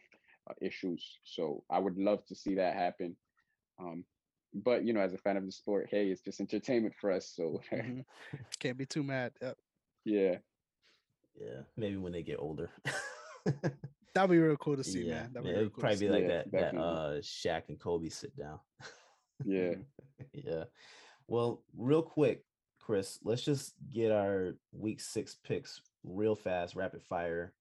[0.49, 1.19] uh, issues.
[1.23, 3.15] So I would love to see that happen.
[3.79, 4.05] Um,
[4.53, 7.33] but you know, as a fan of the sport, hey, it's just entertainment for us.
[7.35, 8.05] So Mhm.
[8.59, 9.33] Can't be too mad.
[9.41, 9.57] Yep.
[10.05, 10.37] yeah,
[11.35, 12.71] Yeah, maybe when they get older.
[14.15, 15.29] That'd be real cool to see, yeah, man.
[15.33, 16.51] That'd be yeah, real it'd cool probably be like Yeah, that.
[16.51, 18.59] That uh, Shaq and Kobe sit down.
[19.43, 19.73] yeah.
[20.33, 20.63] yeah.
[21.27, 22.45] Well, real quick,
[22.79, 27.53] Chris, let's just get our week six picks real fast, rapid fire.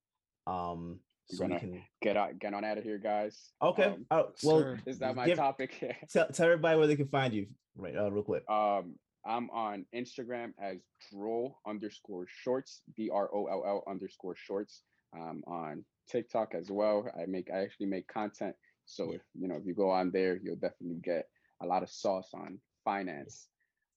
[0.47, 0.99] Um,
[1.31, 1.81] We're so we gonna can.
[2.01, 3.51] Get out, get on out of here, guys.
[3.61, 3.83] Okay.
[3.85, 4.79] Um, oh, well, sir.
[4.85, 5.83] is that my give- topic?
[6.13, 7.47] Tell, tell everybody where they can find you.
[7.75, 7.97] Right.
[7.97, 8.49] Uh, real quick.
[8.49, 8.95] um,
[9.27, 10.77] I'm on Instagram as
[11.11, 14.83] droll underscore shorts, D R O L L underscore shorts.
[15.15, 17.09] I'm on TikTok as well.
[17.19, 18.55] I make I actually make content.
[18.85, 19.15] So Yeah.
[19.15, 21.25] if you know if you go on there, you'll definitely get
[21.61, 23.47] a lot of sauce on finance.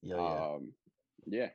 [0.02, 0.16] Yeah.
[0.16, 0.44] Yeah.
[0.54, 0.72] Um,
[1.26, 1.50] yeah,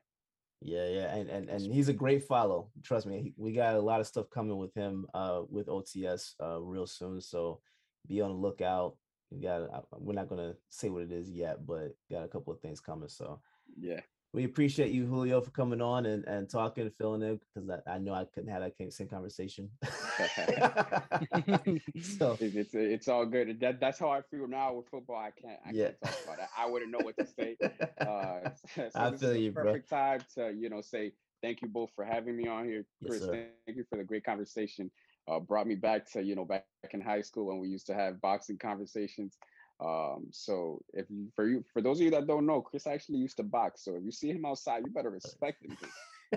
[0.61, 2.72] Yeah, yeah, and and and he's a great follow.
[2.84, 6.36] Trust me, he- we got a lot of stuff coming with him uh with OTS
[6.41, 7.22] uh real soon.
[7.22, 7.61] So
[8.07, 8.97] be on the lookout.
[9.32, 12.59] We got we're not gonna say what it is yet, but got a couple of
[12.59, 13.09] things coming.
[13.09, 13.41] So
[13.78, 14.01] yeah.
[14.34, 17.93] We appreciate you, Julio, for coming on and and talking and filling in because I,
[17.93, 19.69] I know I couldn't have that same conversation.
[22.01, 23.59] so It's, it's all good.
[23.59, 25.17] That that's how I feel now with football.
[25.17, 25.86] I can't I Yeah.
[25.86, 26.45] can't talk about it.
[26.57, 27.57] I wouldn't know what to say.
[28.01, 29.63] Uh, so I feel you, bro.
[29.63, 33.21] perfect time to you know say thank you both for having me on here, Chris.
[33.21, 33.47] sir.
[33.65, 34.91] thank you for the great conversation.
[35.25, 37.93] Uh, brought me back to you know back in high school when we used to
[37.93, 39.38] have boxing conversations.
[39.80, 43.17] Um, so if you, for you for those of you that don't know, Chris actually
[43.19, 43.84] used to box.
[43.84, 45.78] So if you see him outside, you better respect him.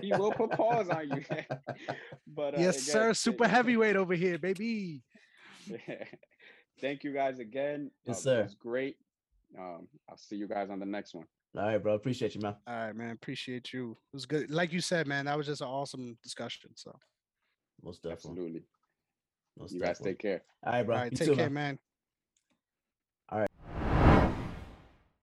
[0.01, 1.23] He will put paws on you.
[2.27, 3.03] but uh, yes, again, sir.
[3.05, 5.01] th- Super heavyweight over here, baby.
[6.81, 7.89] Thank you guys again.
[8.05, 8.39] Yes, Uh, sir.
[8.41, 8.97] It was great.
[9.57, 11.25] Um, I'll see you guys on the next one.
[11.57, 11.95] all right, bro.
[11.95, 12.55] Appreciate you, man.
[12.67, 13.11] All right, man.
[13.11, 13.91] Appreciate you.
[13.91, 14.51] It was good.
[14.51, 16.71] Like you said, man, that was just an awesome discussion.
[16.75, 16.93] So,
[17.83, 18.13] Most definitely.
[18.31, 18.63] Absolutely.
[19.57, 20.43] Most You guys take care.
[20.65, 20.95] All right, bro.
[20.95, 21.53] all right, you take too, care, man.
[21.53, 21.79] man.